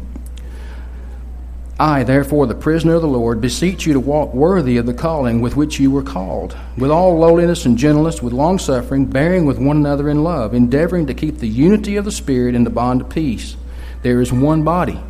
I, 1.80 2.04
therefore, 2.04 2.46
the 2.46 2.54
prisoner 2.54 2.96
of 2.96 3.00
the 3.00 3.08
Lord, 3.08 3.40
beseech 3.40 3.86
you 3.86 3.94
to 3.94 4.00
walk 4.00 4.34
worthy 4.34 4.76
of 4.76 4.84
the 4.84 4.92
calling 4.92 5.40
with 5.40 5.56
which 5.56 5.80
you 5.80 5.90
were 5.90 6.02
called, 6.02 6.54
with 6.76 6.90
all 6.90 7.18
lowliness 7.18 7.64
and 7.64 7.78
gentleness, 7.78 8.20
with 8.20 8.34
long 8.34 8.58
suffering, 8.58 9.06
bearing 9.06 9.46
with 9.46 9.58
one 9.58 9.78
another 9.78 10.10
in 10.10 10.22
love, 10.22 10.52
endeavoring 10.52 11.06
to 11.06 11.14
keep 11.14 11.38
the 11.38 11.48
unity 11.48 11.96
of 11.96 12.04
the 12.04 12.12
Spirit 12.12 12.54
in 12.54 12.64
the 12.64 12.70
bond 12.70 13.00
of 13.00 13.08
peace. 13.08 13.56
There 14.02 14.20
is 14.20 14.34
one 14.34 14.64
body, 14.64 15.00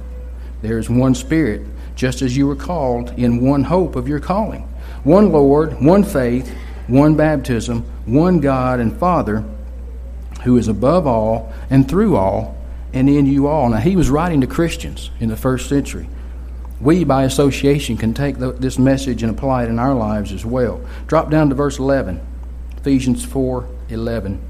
there 0.62 0.78
is 0.78 0.88
one 0.88 1.16
Spirit, 1.16 1.62
just 1.96 2.22
as 2.22 2.36
you 2.36 2.46
were 2.46 2.54
called 2.54 3.10
in 3.18 3.44
one 3.44 3.64
hope 3.64 3.96
of 3.96 4.06
your 4.06 4.20
calling, 4.20 4.68
one 5.06 5.32
Lord, 5.32 5.80
one 5.80 6.04
faith, 6.04 6.54
one 6.86 7.16
baptism, 7.16 7.82
one 8.04 8.40
God 8.40 8.80
and 8.80 8.96
Father, 8.96 9.44
who 10.42 10.56
is 10.56 10.68
above 10.68 11.06
all 11.06 11.52
and 11.70 11.88
through 11.88 12.16
all 12.16 12.56
and 12.92 13.08
in 13.08 13.26
you 13.26 13.46
all. 13.46 13.70
Now, 13.70 13.78
he 13.78 13.96
was 13.96 14.10
writing 14.10 14.42
to 14.42 14.46
Christians 14.46 15.10
in 15.18 15.28
the 15.28 15.36
first 15.36 15.68
century 15.68 16.08
we, 16.80 17.04
by 17.04 17.24
association, 17.24 17.96
can 17.96 18.12
take 18.12 18.38
the, 18.38 18.52
this 18.52 18.78
message 18.78 19.22
and 19.22 19.30
apply 19.30 19.64
it 19.64 19.68
in 19.68 19.78
our 19.78 19.94
lives 19.94 20.32
as 20.32 20.44
well. 20.44 20.80
Drop 21.06 21.30
down 21.30 21.48
to 21.48 21.54
verse 21.54 21.78
11, 21.78 22.20
Ephesians 22.76 23.24
4 23.24 23.68
11. 23.88 24.42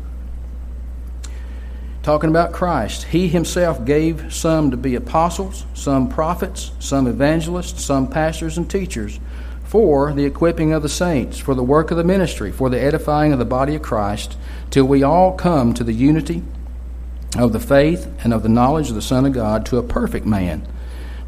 Talking 2.02 2.30
about 2.30 2.52
Christ, 2.52 3.04
He 3.04 3.28
Himself 3.28 3.84
gave 3.84 4.32
some 4.32 4.70
to 4.70 4.76
be 4.76 4.94
apostles, 4.94 5.66
some 5.74 6.08
prophets, 6.08 6.72
some 6.78 7.06
evangelists, 7.06 7.84
some 7.84 8.08
pastors 8.08 8.58
and 8.58 8.68
teachers, 8.68 9.20
for 9.66 10.12
the 10.12 10.24
equipping 10.24 10.72
of 10.72 10.82
the 10.82 10.88
saints, 10.88 11.38
for 11.38 11.54
the 11.54 11.62
work 11.62 11.90
of 11.90 11.96
the 11.96 12.04
ministry, 12.04 12.50
for 12.50 12.70
the 12.70 12.80
edifying 12.80 13.32
of 13.32 13.38
the 13.38 13.44
body 13.44 13.74
of 13.74 13.82
Christ, 13.82 14.38
till 14.70 14.86
we 14.86 15.02
all 15.02 15.34
come 15.34 15.74
to 15.74 15.84
the 15.84 15.92
unity 15.92 16.42
of 17.36 17.52
the 17.52 17.60
faith 17.60 18.10
and 18.24 18.32
of 18.32 18.42
the 18.42 18.48
knowledge 18.48 18.88
of 18.88 18.94
the 18.94 19.02
Son 19.02 19.26
of 19.26 19.32
God, 19.32 19.66
to 19.66 19.76
a 19.76 19.82
perfect 19.82 20.24
man 20.24 20.66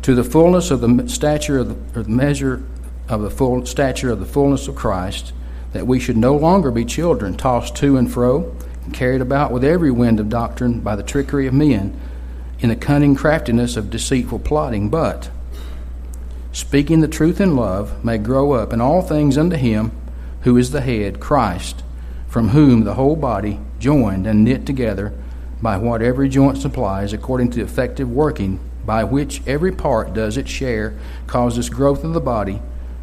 to 0.02 0.14
the 0.14 0.24
fullness 0.24 0.70
of 0.70 0.80
the 0.80 1.08
stature 1.08 1.58
of 1.58 1.92
the, 1.92 2.04
measure 2.08 2.62
of 3.08 3.22
the 3.22 3.30
full 3.30 3.66
stature 3.66 4.10
of 4.10 4.20
the 4.20 4.26
fullness 4.26 4.68
of 4.68 4.74
Christ, 4.74 5.32
that 5.72 5.86
we 5.86 6.00
should 6.00 6.16
no 6.16 6.36
longer 6.36 6.70
be 6.70 6.84
children 6.84 7.36
tossed 7.36 7.76
to 7.76 7.96
and 7.96 8.10
fro, 8.10 8.54
and 8.84 8.94
carried 8.94 9.20
about 9.20 9.52
with 9.52 9.64
every 9.64 9.90
wind 9.90 10.20
of 10.20 10.28
doctrine 10.28 10.80
by 10.80 10.96
the 10.96 11.02
trickery 11.02 11.46
of 11.46 11.54
men, 11.54 11.98
in 12.60 12.70
the 12.70 12.76
cunning 12.76 13.14
craftiness 13.14 13.76
of 13.76 13.90
deceitful 13.90 14.38
plotting, 14.38 14.88
but 14.88 15.30
speaking 16.58 16.98
the 17.00 17.06
truth 17.06 17.40
in 17.40 17.54
love, 17.54 18.04
may 18.04 18.18
grow 18.18 18.50
up 18.50 18.72
in 18.72 18.80
all 18.80 19.00
things 19.00 19.38
unto 19.38 19.54
him 19.54 19.92
who 20.40 20.56
is 20.56 20.72
the 20.72 20.80
head, 20.80 21.20
Christ, 21.20 21.84
from 22.26 22.48
whom 22.48 22.82
the 22.82 22.94
whole 22.94 23.14
body, 23.14 23.60
joined 23.78 24.26
and 24.26 24.42
knit 24.42 24.66
together 24.66 25.14
by 25.62 25.76
what 25.76 26.02
every 26.02 26.28
joint 26.28 26.58
supplies, 26.58 27.12
according 27.12 27.52
to 27.52 27.62
effective 27.62 28.10
working 28.10 28.58
by 28.84 29.04
which 29.04 29.40
every 29.46 29.70
part 29.70 30.12
does 30.12 30.36
its 30.36 30.50
share, 30.50 30.98
causes 31.28 31.70
growth 31.70 32.02
of 32.02 32.12
the 32.12 32.20
body 32.20 32.60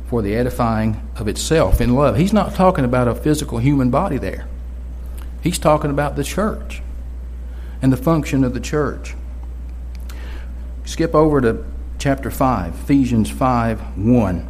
for 0.07 0.21
the 0.21 0.35
edifying 0.35 1.01
of 1.15 1.29
itself 1.29 1.79
in 1.79 1.95
love. 1.95 2.17
He's 2.17 2.33
not 2.33 2.55
talking 2.55 2.83
about 2.83 3.07
a 3.07 3.15
physical 3.15 3.59
human 3.59 3.89
body 3.89 4.17
there. 4.17 4.47
He's 5.41 5.59
talking 5.59 5.91
about 5.91 6.17
the 6.17 6.25
church 6.25 6.81
and 7.81 7.93
the 7.93 7.97
function 7.97 8.43
of 8.43 8.53
the 8.53 8.59
church. 8.59 9.15
Skip 10.83 11.15
over 11.15 11.39
to 11.39 11.63
chapter 12.05 12.29
5, 12.29 12.75
Ephesians 12.83 13.31
5 13.31 13.97
1. 13.97 14.47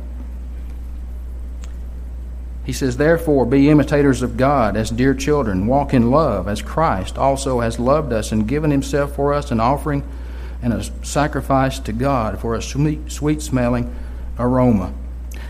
He 2.65 2.73
says, 2.73 2.97
Therefore, 2.97 3.45
be 3.45 3.69
imitators 3.69 4.21
of 4.21 4.35
God 4.35 4.75
as 4.75 4.89
dear 4.89 5.13
children, 5.13 5.65
walk 5.65 5.93
in 5.93 6.11
love 6.11 6.49
as 6.49 6.61
Christ 6.61 7.17
also 7.17 7.61
has 7.61 7.79
loved 7.79 8.11
us 8.11 8.33
and 8.33 8.45
given 8.45 8.71
himself 8.71 9.15
for 9.15 9.33
us 9.33 9.51
an 9.51 9.61
offering 9.61 10.03
and 10.61 10.73
a 10.73 10.83
sacrifice 11.05 11.79
to 11.79 11.93
God 11.93 12.41
for 12.41 12.55
a 12.55 12.61
sweet 12.61 13.41
smelling 13.41 13.95
aroma. 14.37 14.93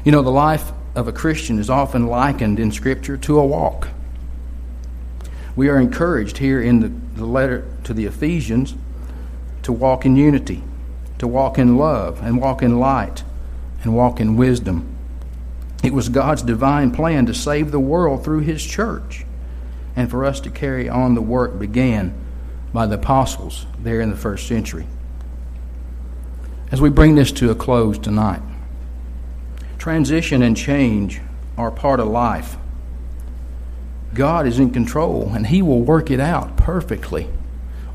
You 0.04 0.12
know, 0.12 0.22
the 0.22 0.30
life 0.30 0.74
of 0.94 1.08
a 1.08 1.12
Christian 1.12 1.58
is 1.58 1.72
often 1.72 2.06
likened 2.06 2.60
in 2.60 2.72
Scripture 2.72 3.18
to 3.18 3.40
a 3.40 3.46
walk. 3.48 3.88
We 5.56 5.70
are 5.70 5.80
encouraged 5.80 6.38
here 6.38 6.62
in 6.62 6.82
the, 6.82 6.90
the 7.20 7.26
letter 7.26 7.66
to 7.86 7.96
the 7.96 8.06
Ephesians 8.06 8.76
to 9.64 9.74
walk 9.74 10.06
in 10.06 10.16
unity, 10.16 10.62
to 11.26 11.30
walk 11.30 11.58
in 11.58 11.76
love, 11.76 12.22
and 12.22 12.40
walk 12.40 12.62
in 12.62 12.80
light, 12.80 13.24
and 13.82 13.96
walk 13.96 14.20
in 14.20 14.38
wisdom. 14.38 14.96
It 15.84 15.92
was 15.92 16.08
God's 16.08 16.44
divine 16.44 16.92
plan 16.92 17.26
to 17.26 17.34
save 17.34 17.72
the 17.72 17.80
world 17.80 18.24
through 18.24 18.42
His 18.42 18.64
church 18.64 19.26
and 19.96 20.12
for 20.12 20.24
us 20.24 20.40
to 20.42 20.52
carry 20.52 20.88
on 20.88 21.16
the 21.16 21.24
work 21.24 21.58
began 21.58 22.14
by 22.72 22.86
the 22.86 22.94
apostles 22.94 23.66
there 23.80 24.02
in 24.02 24.12
the 24.12 24.16
first 24.16 24.48
century. 24.48 24.86
As 26.72 26.80
we 26.80 26.90
bring 26.90 27.16
this 27.16 27.32
to 27.34 27.50
a 27.50 27.56
close 27.56 27.98
tonight, 27.98 28.44
transition 29.80 30.44
and 30.44 30.56
change 30.56 31.22
are 31.58 31.72
part 31.72 32.00
of 32.00 32.08
life. 32.08 32.56
God 34.14 34.46
is 34.46 34.60
in 34.60 34.70
control 34.70 35.32
and 35.34 35.48
He 35.48 35.64
will 35.64 35.82
work 35.82 36.12
it 36.12 36.20
out 36.20 36.56
perfectly. 36.56 37.30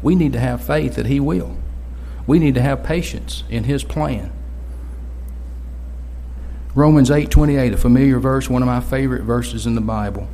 We 0.02 0.16
need 0.16 0.32
to 0.32 0.40
have 0.40 0.64
faith 0.64 0.96
that 0.96 1.06
He 1.06 1.20
will. 1.20 1.59
We 2.26 2.38
need 2.38 2.54
to 2.54 2.62
have 2.62 2.84
patience 2.84 3.44
in 3.48 3.64
His 3.64 3.84
plan. 3.84 4.32
Romans 6.74 7.10
8:28, 7.10 7.72
a 7.72 7.76
familiar 7.76 8.18
verse, 8.18 8.48
one 8.48 8.62
of 8.62 8.66
my 8.66 8.80
favorite 8.80 9.22
verses 9.22 9.66
in 9.66 9.74
the 9.74 9.80
Bible. 9.80 10.28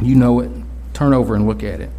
You 0.00 0.14
know 0.16 0.40
it. 0.40 0.50
Turn 0.92 1.12
over 1.14 1.34
and 1.34 1.46
look 1.46 1.62
at 1.62 1.80
it. 1.80 1.90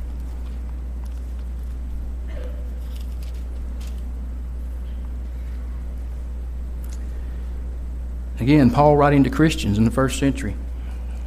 Again, 8.39 8.69
Paul 8.69 8.97
writing 8.97 9.23
to 9.23 9.29
Christians 9.29 9.77
in 9.77 9.85
the 9.85 9.91
first 9.91 10.19
century. 10.19 10.55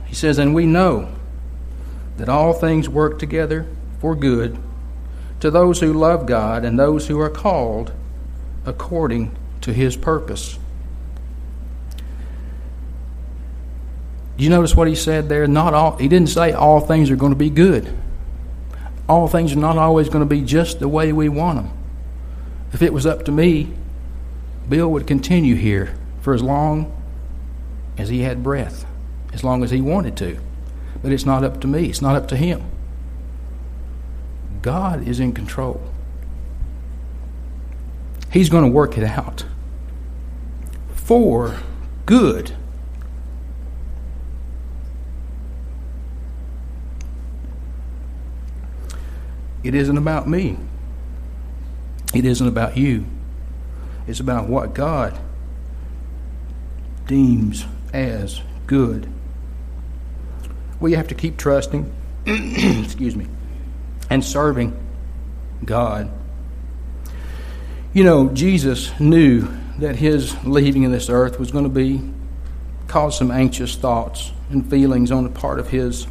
He 0.07 0.15
says, 0.15 0.39
And 0.39 0.55
we 0.55 0.65
know 0.67 1.13
that 2.19 2.29
all 2.29 2.53
things 2.53 2.89
work 2.89 3.19
together 3.19 3.67
for 4.01 4.15
good 4.15 4.59
to 5.41 5.51
those 5.51 5.81
who 5.81 5.93
love 5.93 6.27
God 6.27 6.65
and 6.65 6.79
those 6.79 7.09
who 7.09 7.19
are 7.21 7.31
called 7.31 7.93
according 8.65 9.37
to 9.63 9.73
his 9.73 9.97
purpose. 9.97 10.59
you 14.41 14.49
notice 14.49 14.75
what 14.75 14.89
he 14.89 14.95
said 14.95 15.29
there? 15.29 15.47
Not 15.47 15.75
all 15.75 15.97
he 15.97 16.09
didn't 16.09 16.31
say 16.31 16.53
all 16.53 16.81
things 16.81 17.11
are 17.11 17.17
going 17.17 17.33
to 17.33 17.39
be 17.39 17.51
good. 17.51 17.95
All 19.07 19.29
things 19.29 19.53
are 19.53 19.59
not 19.59 19.77
always 19.77 20.09
going 20.09 20.27
to 20.27 20.35
be 20.35 20.41
just 20.41 20.81
the 20.81 20.89
way 20.89 21.13
we 21.13 21.29
want 21.29 21.59
them. 21.63 21.77
If 22.73 22.81
it 22.81 22.93
was 22.93 23.05
up 23.05 23.25
to 23.27 23.33
me, 23.33 23.73
Bill 24.69 24.91
would 24.93 25.07
continue 25.07 25.57
here 25.57 25.95
for 26.23 26.33
as 26.33 26.43
long 26.43 26.91
as 27.99 28.09
he 28.09 28.21
had 28.21 28.43
breath, 28.43 28.87
as 29.33 29.45
long 29.45 29.63
as 29.63 29.73
he 29.73 29.83
wanted 29.83 30.17
to. 30.19 30.39
But 31.03 31.13
it's 31.13 31.27
not 31.27 31.45
up 31.45 31.61
to 31.61 31.67
me, 31.67 31.91
it's 31.91 32.01
not 32.01 32.17
up 32.17 32.29
to 32.29 32.37
him. 32.37 32.63
God 34.63 35.07
is 35.07 35.21
in 35.21 35.33
control. 35.33 35.81
He's 38.31 38.49
going 38.49 38.65
to 38.65 38.71
work 38.71 38.97
it 38.97 39.05
out 39.05 39.45
for 40.95 41.57
good. 42.07 42.53
It 49.63 49.75
isn't 49.75 49.97
about 49.97 50.29
me. 50.29 50.57
It 52.15 52.25
isn't 52.25 52.47
about 52.47 52.77
you. 52.77 53.05
It's 54.07 54.21
about 54.21 54.49
what 54.49 54.75
God 54.75 55.19
deems 57.07 57.67
as 57.93 58.41
good. 58.67 59.09
We 60.81 60.93
have 60.93 61.09
to 61.09 61.15
keep 61.15 61.37
trusting, 61.37 61.93
excuse 62.27 63.15
me, 63.15 63.27
and 64.11 64.25
serving 64.25 64.77
God. 65.65 66.11
You 67.93 68.05
know, 68.05 68.29
Jesus 68.29 68.99
knew 69.01 69.49
that 69.79 69.97
his 69.97 70.37
leaving 70.45 70.83
in 70.83 70.93
this 70.93 71.09
earth 71.09 71.39
was 71.39 71.51
going 71.51 71.65
to 71.65 71.71
be 71.71 72.03
cause 72.87 73.17
some 73.17 73.31
anxious 73.31 73.77
thoughts 73.77 74.33
and 74.51 74.69
feelings 74.69 75.13
on 75.13 75.23
the 75.23 75.31
part 75.31 75.61
of 75.61 75.71
his 75.71 76.07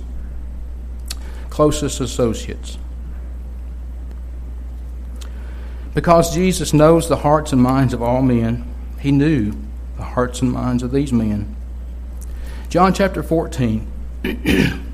closest 1.50 2.00
associates. 2.00 2.78
Because 5.94 6.34
Jesus 6.34 6.74
knows 6.74 7.10
the 7.10 7.18
hearts 7.18 7.52
and 7.52 7.62
minds 7.62 7.94
of 7.94 8.02
all 8.02 8.22
men, 8.22 8.66
he 9.00 9.12
knew 9.12 9.54
the 9.98 10.04
hearts 10.04 10.42
and 10.42 10.52
minds 10.52 10.84
of 10.84 10.92
these 10.92 11.12
men. 11.12 11.56
John 12.70 12.94
chapter 12.94 13.24
14. 13.24 13.88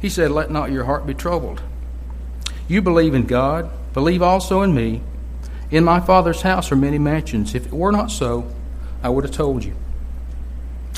he 0.00 0.08
said, 0.08 0.30
Let 0.30 0.50
not 0.50 0.70
your 0.70 0.84
heart 0.84 1.06
be 1.06 1.14
troubled. 1.14 1.62
You 2.66 2.82
believe 2.82 3.14
in 3.14 3.26
God, 3.26 3.70
believe 3.94 4.22
also 4.22 4.62
in 4.62 4.74
me. 4.74 5.02
In 5.70 5.84
my 5.84 6.00
Father's 6.00 6.42
house 6.42 6.72
are 6.72 6.76
many 6.76 6.98
mansions. 6.98 7.54
If 7.54 7.66
it 7.66 7.72
were 7.72 7.92
not 7.92 8.10
so, 8.10 8.50
I 9.02 9.08
would 9.08 9.24
have 9.24 9.34
told 9.34 9.64
you. 9.64 9.74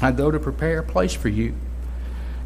I 0.00 0.12
go 0.12 0.30
to 0.30 0.38
prepare 0.38 0.78
a 0.78 0.82
place 0.82 1.12
for 1.12 1.28
you. 1.28 1.54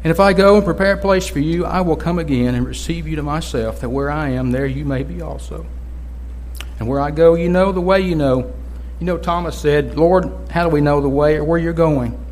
And 0.03 0.11
if 0.11 0.19
I 0.19 0.33
go 0.33 0.55
and 0.55 0.63
prepare 0.63 0.93
a 0.93 0.97
place 0.97 1.27
for 1.27 1.39
you, 1.39 1.65
I 1.65 1.81
will 1.81 1.95
come 1.95 2.19
again 2.19 2.53
and 2.53 2.65
receive 2.65 3.07
you 3.07 3.15
to 3.15 3.23
myself, 3.23 3.81
that 3.81 3.89
where 3.89 4.11
I 4.11 4.29
am, 4.29 4.51
there 4.51 4.67
you 4.67 4.85
may 4.85 5.03
be 5.03 5.21
also. 5.21 5.65
And 6.77 6.87
where 6.87 6.99
I 6.99 7.11
go, 7.11 7.35
you 7.35 7.49
know 7.49 7.71
the 7.71 7.81
way 7.81 8.01
you 8.01 8.15
know. 8.15 8.53
You 8.99 9.05
know, 9.05 9.17
Thomas 9.17 9.57
said, 9.57 9.97
Lord, 9.97 10.31
how 10.51 10.63
do 10.63 10.69
we 10.69 10.81
know 10.81 11.01
the 11.01 11.09
way 11.09 11.37
or 11.37 11.43
where 11.43 11.57
you're 11.57 11.73
going? 11.73 12.23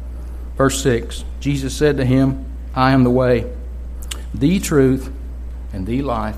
Verse 0.55 0.81
6 0.83 1.25
Jesus 1.39 1.75
said 1.75 1.97
to 1.97 2.05
him, 2.05 2.45
I 2.75 2.91
am 2.91 3.03
the 3.03 3.09
way, 3.09 3.51
the 4.33 4.59
truth, 4.59 5.11
and 5.71 5.87
the 5.87 6.01
life. 6.01 6.37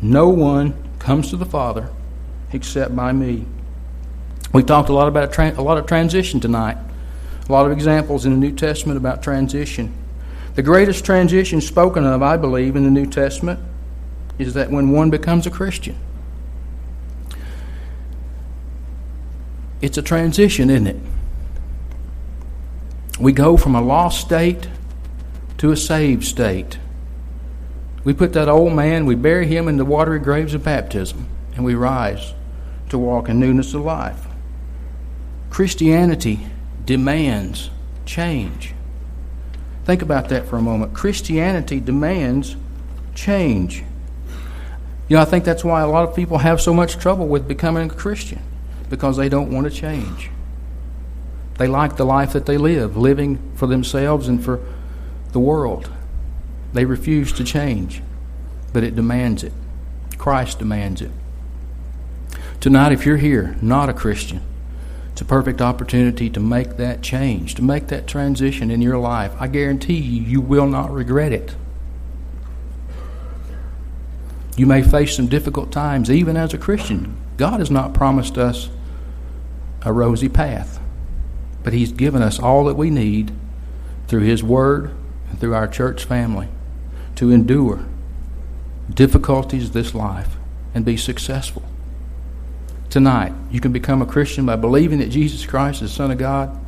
No 0.00 0.28
one 0.28 0.74
comes 0.98 1.30
to 1.30 1.36
the 1.36 1.44
Father 1.44 1.90
except 2.52 2.94
by 2.94 3.12
me. 3.12 3.46
We 4.52 4.62
talked 4.62 4.88
a 4.88 4.92
lot 4.92 5.08
about 5.08 5.36
a, 5.36 5.60
a 5.60 5.62
lot 5.62 5.78
of 5.78 5.86
transition 5.86 6.40
tonight. 6.40 6.78
A 7.48 7.52
lot 7.52 7.66
of 7.66 7.72
examples 7.72 8.24
in 8.24 8.32
the 8.32 8.38
New 8.38 8.54
Testament 8.54 8.96
about 8.96 9.22
transition. 9.22 9.92
The 10.54 10.62
greatest 10.62 11.04
transition 11.04 11.60
spoken 11.60 12.04
of, 12.04 12.22
I 12.22 12.36
believe, 12.36 12.76
in 12.76 12.84
the 12.84 12.90
New 12.90 13.06
Testament 13.06 13.60
is 14.38 14.54
that 14.54 14.70
when 14.70 14.90
one 14.90 15.10
becomes 15.10 15.46
a 15.46 15.50
Christian. 15.50 15.96
It's 19.80 19.98
a 19.98 20.02
transition, 20.02 20.70
isn't 20.70 20.86
it? 20.86 20.96
We 23.20 23.32
go 23.32 23.56
from 23.56 23.74
a 23.74 23.82
lost 23.82 24.20
state 24.20 24.68
to 25.58 25.70
a 25.70 25.76
saved 25.76 26.24
state. 26.24 26.78
We 28.04 28.12
put 28.12 28.32
that 28.34 28.48
old 28.48 28.74
man, 28.74 29.06
we 29.06 29.14
bury 29.14 29.46
him 29.46 29.68
in 29.68 29.76
the 29.76 29.84
watery 29.84 30.18
graves 30.18 30.54
of 30.54 30.64
baptism, 30.64 31.26
and 31.54 31.64
we 31.64 31.74
rise 31.74 32.34
to 32.90 32.98
walk 32.98 33.28
in 33.28 33.40
newness 33.40 33.72
of 33.74 33.82
life. 33.82 34.26
Christianity 35.50 36.40
demands 36.84 37.70
change. 38.04 38.74
Think 39.84 40.02
about 40.02 40.28
that 40.30 40.46
for 40.46 40.56
a 40.56 40.62
moment. 40.62 40.94
Christianity 40.94 41.80
demands 41.80 42.56
change. 43.14 43.84
You 45.08 45.16
know, 45.16 45.22
I 45.22 45.26
think 45.26 45.44
that's 45.44 45.64
why 45.64 45.82
a 45.82 45.88
lot 45.88 46.08
of 46.08 46.16
people 46.16 46.38
have 46.38 46.60
so 46.60 46.72
much 46.72 46.96
trouble 46.96 47.28
with 47.28 47.46
becoming 47.46 47.90
a 47.90 47.94
Christian 47.94 48.42
because 48.88 49.16
they 49.16 49.28
don't 49.28 49.52
want 49.52 49.64
to 49.66 49.70
change. 49.70 50.30
They 51.58 51.68
like 51.68 51.96
the 51.96 52.04
life 52.04 52.32
that 52.32 52.46
they 52.46 52.58
live, 52.58 52.96
living 52.96 53.38
for 53.54 53.66
themselves 53.66 54.28
and 54.28 54.42
for 54.42 54.60
the 55.34 55.40
world. 55.40 55.90
They 56.72 56.86
refuse 56.86 57.32
to 57.34 57.44
change, 57.44 58.02
but 58.72 58.82
it 58.82 58.96
demands 58.96 59.44
it. 59.44 59.52
Christ 60.16 60.60
demands 60.60 61.02
it. 61.02 61.10
Tonight, 62.60 62.92
if 62.92 63.04
you're 63.04 63.18
here, 63.18 63.56
not 63.60 63.90
a 63.90 63.92
Christian, 63.92 64.40
it's 65.12 65.20
a 65.20 65.24
perfect 65.24 65.60
opportunity 65.60 66.30
to 66.30 66.40
make 66.40 66.76
that 66.78 67.02
change, 67.02 67.56
to 67.56 67.62
make 67.62 67.88
that 67.88 68.06
transition 68.06 68.70
in 68.70 68.80
your 68.80 68.96
life. 68.96 69.32
I 69.38 69.48
guarantee 69.48 69.98
you, 69.98 70.22
you 70.22 70.40
will 70.40 70.66
not 70.66 70.90
regret 70.90 71.32
it. 71.32 71.54
You 74.56 74.66
may 74.66 74.82
face 74.82 75.16
some 75.16 75.26
difficult 75.26 75.72
times, 75.72 76.10
even 76.10 76.36
as 76.36 76.54
a 76.54 76.58
Christian. 76.58 77.16
God 77.36 77.58
has 77.58 77.72
not 77.72 77.92
promised 77.92 78.38
us 78.38 78.70
a 79.82 79.92
rosy 79.92 80.28
path. 80.28 80.78
But 81.64 81.72
He's 81.72 81.92
given 81.92 82.22
us 82.22 82.38
all 82.38 82.64
that 82.66 82.76
we 82.76 82.88
need 82.88 83.32
through 84.06 84.22
His 84.22 84.42
Word 84.42 84.94
through 85.38 85.54
our 85.54 85.68
church 85.68 86.04
family 86.04 86.48
to 87.16 87.30
endure 87.30 87.84
difficulties 88.92 89.66
of 89.66 89.72
this 89.72 89.94
life 89.94 90.36
and 90.74 90.84
be 90.84 90.96
successful. 90.96 91.62
Tonight, 92.90 93.32
you 93.50 93.60
can 93.60 93.72
become 93.72 94.02
a 94.02 94.06
Christian 94.06 94.46
by 94.46 94.56
believing 94.56 94.98
that 94.98 95.08
Jesus 95.08 95.46
Christ 95.46 95.82
is 95.82 95.90
the 95.90 95.96
Son 95.96 96.10
of 96.10 96.18
God, 96.18 96.58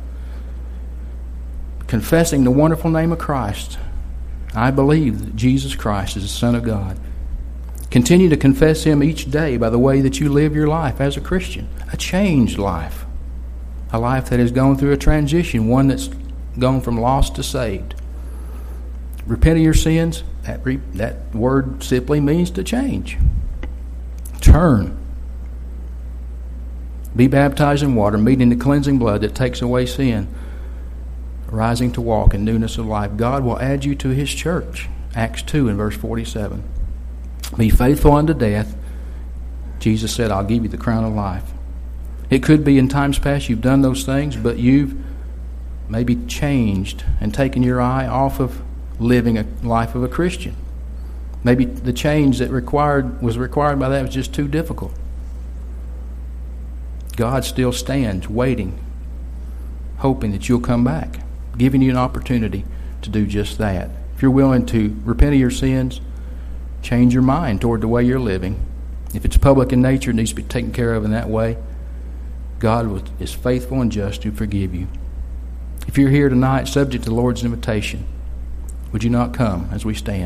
confessing 1.87 2.43
the 2.43 2.51
wonderful 2.51 2.89
name 2.89 3.11
of 3.11 3.19
Christ. 3.19 3.77
I 4.53 4.71
believe 4.71 5.25
that 5.25 5.35
Jesus 5.35 5.75
Christ 5.75 6.17
is 6.17 6.23
the 6.23 6.29
Son 6.29 6.55
of 6.55 6.63
God. 6.63 6.99
Continue 7.89 8.27
to 8.29 8.37
confess 8.37 8.83
Him 8.83 9.01
each 9.01 9.31
day 9.31 9.55
by 9.55 9.69
the 9.69 9.79
way 9.79 10.01
that 10.01 10.19
you 10.19 10.29
live 10.29 10.55
your 10.55 10.67
life 10.67 10.99
as 10.99 11.15
a 11.15 11.21
Christian, 11.21 11.69
a 11.93 11.97
changed 11.97 12.57
life 12.57 13.05
a 13.91 13.99
life 13.99 14.29
that 14.29 14.39
has 14.39 14.51
gone 14.51 14.77
through 14.77 14.91
a 14.91 14.97
transition, 14.97 15.67
one 15.67 15.87
that's 15.87 16.09
gone 16.59 16.81
from 16.81 16.99
lost 16.99 17.35
to 17.35 17.43
saved. 17.43 17.95
Repent 19.27 19.57
of 19.57 19.63
your 19.63 19.73
sins, 19.73 20.23
that, 20.43 20.65
re, 20.65 20.77
that 20.93 21.35
word 21.35 21.83
simply 21.83 22.21
means 22.21 22.49
to 22.51 22.63
change. 22.63 23.17
Turn. 24.39 24.97
Be 27.13 27.27
baptized 27.27 27.83
in 27.83 27.95
water, 27.95 28.17
meeting 28.17 28.49
the 28.49 28.55
cleansing 28.55 28.99
blood 28.99 29.21
that 29.21 29.35
takes 29.35 29.61
away 29.61 29.85
sin, 29.85 30.33
rising 31.47 31.91
to 31.93 32.01
walk 32.01 32.33
in 32.33 32.45
newness 32.45 32.77
of 32.77 32.85
life. 32.85 33.17
God 33.17 33.43
will 33.43 33.59
add 33.59 33.83
you 33.83 33.95
to 33.95 34.09
His 34.09 34.33
church. 34.33 34.87
Acts 35.13 35.41
2 35.41 35.67
and 35.67 35.77
verse 35.77 35.95
47. 35.95 36.63
Be 37.57 37.69
faithful 37.69 38.13
unto 38.13 38.33
death. 38.33 38.77
Jesus 39.79 40.13
said, 40.13 40.31
I'll 40.31 40.43
give 40.43 40.63
you 40.63 40.69
the 40.69 40.77
crown 40.77 41.03
of 41.03 41.13
life. 41.13 41.51
It 42.29 42.43
could 42.43 42.63
be 42.63 42.77
in 42.77 42.87
times 42.87 43.19
past 43.19 43.49
you've 43.49 43.61
done 43.61 43.81
those 43.81 44.05
things, 44.05 44.35
but 44.37 44.57
you've 44.57 44.95
maybe 45.89 46.15
changed 46.27 47.03
and 47.19 47.33
taken 47.33 47.63
your 47.63 47.81
eye 47.81 48.05
off 48.05 48.39
of 48.39 48.61
living 48.99 49.37
a 49.37 49.45
life 49.63 49.95
of 49.95 50.03
a 50.03 50.07
Christian. 50.07 50.55
Maybe 51.43 51.65
the 51.65 51.93
change 51.93 52.39
that 52.39 52.49
required 52.49 53.21
was 53.21 53.37
required 53.37 53.79
by 53.79 53.89
that 53.89 54.01
was 54.01 54.13
just 54.13 54.33
too 54.33 54.47
difficult. 54.47 54.93
God 57.15 57.45
still 57.45 57.71
stands 57.71 58.29
waiting, 58.29 58.79
hoping 59.97 60.31
that 60.31 60.47
you'll 60.49 60.59
come 60.59 60.83
back, 60.83 61.21
giving 61.57 61.81
you 61.81 61.89
an 61.89 61.97
opportunity 61.97 62.65
to 63.01 63.09
do 63.09 63.25
just 63.25 63.57
that. 63.57 63.89
If 64.15 64.21
you're 64.21 64.31
willing 64.31 64.65
to 64.67 64.99
repent 65.03 65.33
of 65.33 65.39
your 65.39 65.51
sins, 65.51 66.01
change 66.81 67.13
your 67.13 67.23
mind 67.23 67.61
toward 67.61 67.81
the 67.81 67.87
way 67.87 68.03
you're 68.03 68.19
living. 68.19 68.63
If 69.13 69.25
it's 69.25 69.37
public 69.37 69.71
in 69.71 69.81
nature, 69.81 70.11
it 70.11 70.15
needs 70.15 70.31
to 70.31 70.35
be 70.35 70.43
taken 70.43 70.71
care 70.71 70.93
of 70.93 71.05
in 71.05 71.11
that 71.11 71.29
way. 71.29 71.57
God 72.59 73.09
is 73.21 73.33
faithful 73.33 73.81
and 73.81 73.91
just 73.91 74.23
to 74.23 74.31
forgive 74.31 74.73
you. 74.73 74.87
If 75.87 75.97
you're 75.97 76.09
here 76.09 76.29
tonight 76.29 76.67
subject 76.67 77.03
to 77.05 77.09
the 77.09 77.15
Lord's 77.15 77.43
invitation, 77.43 78.05
would 78.97 79.03
you 79.03 79.11
not 79.11 79.31
come 79.31 79.69
as 79.71 79.85
we 79.85 79.93
stand? 79.93 80.25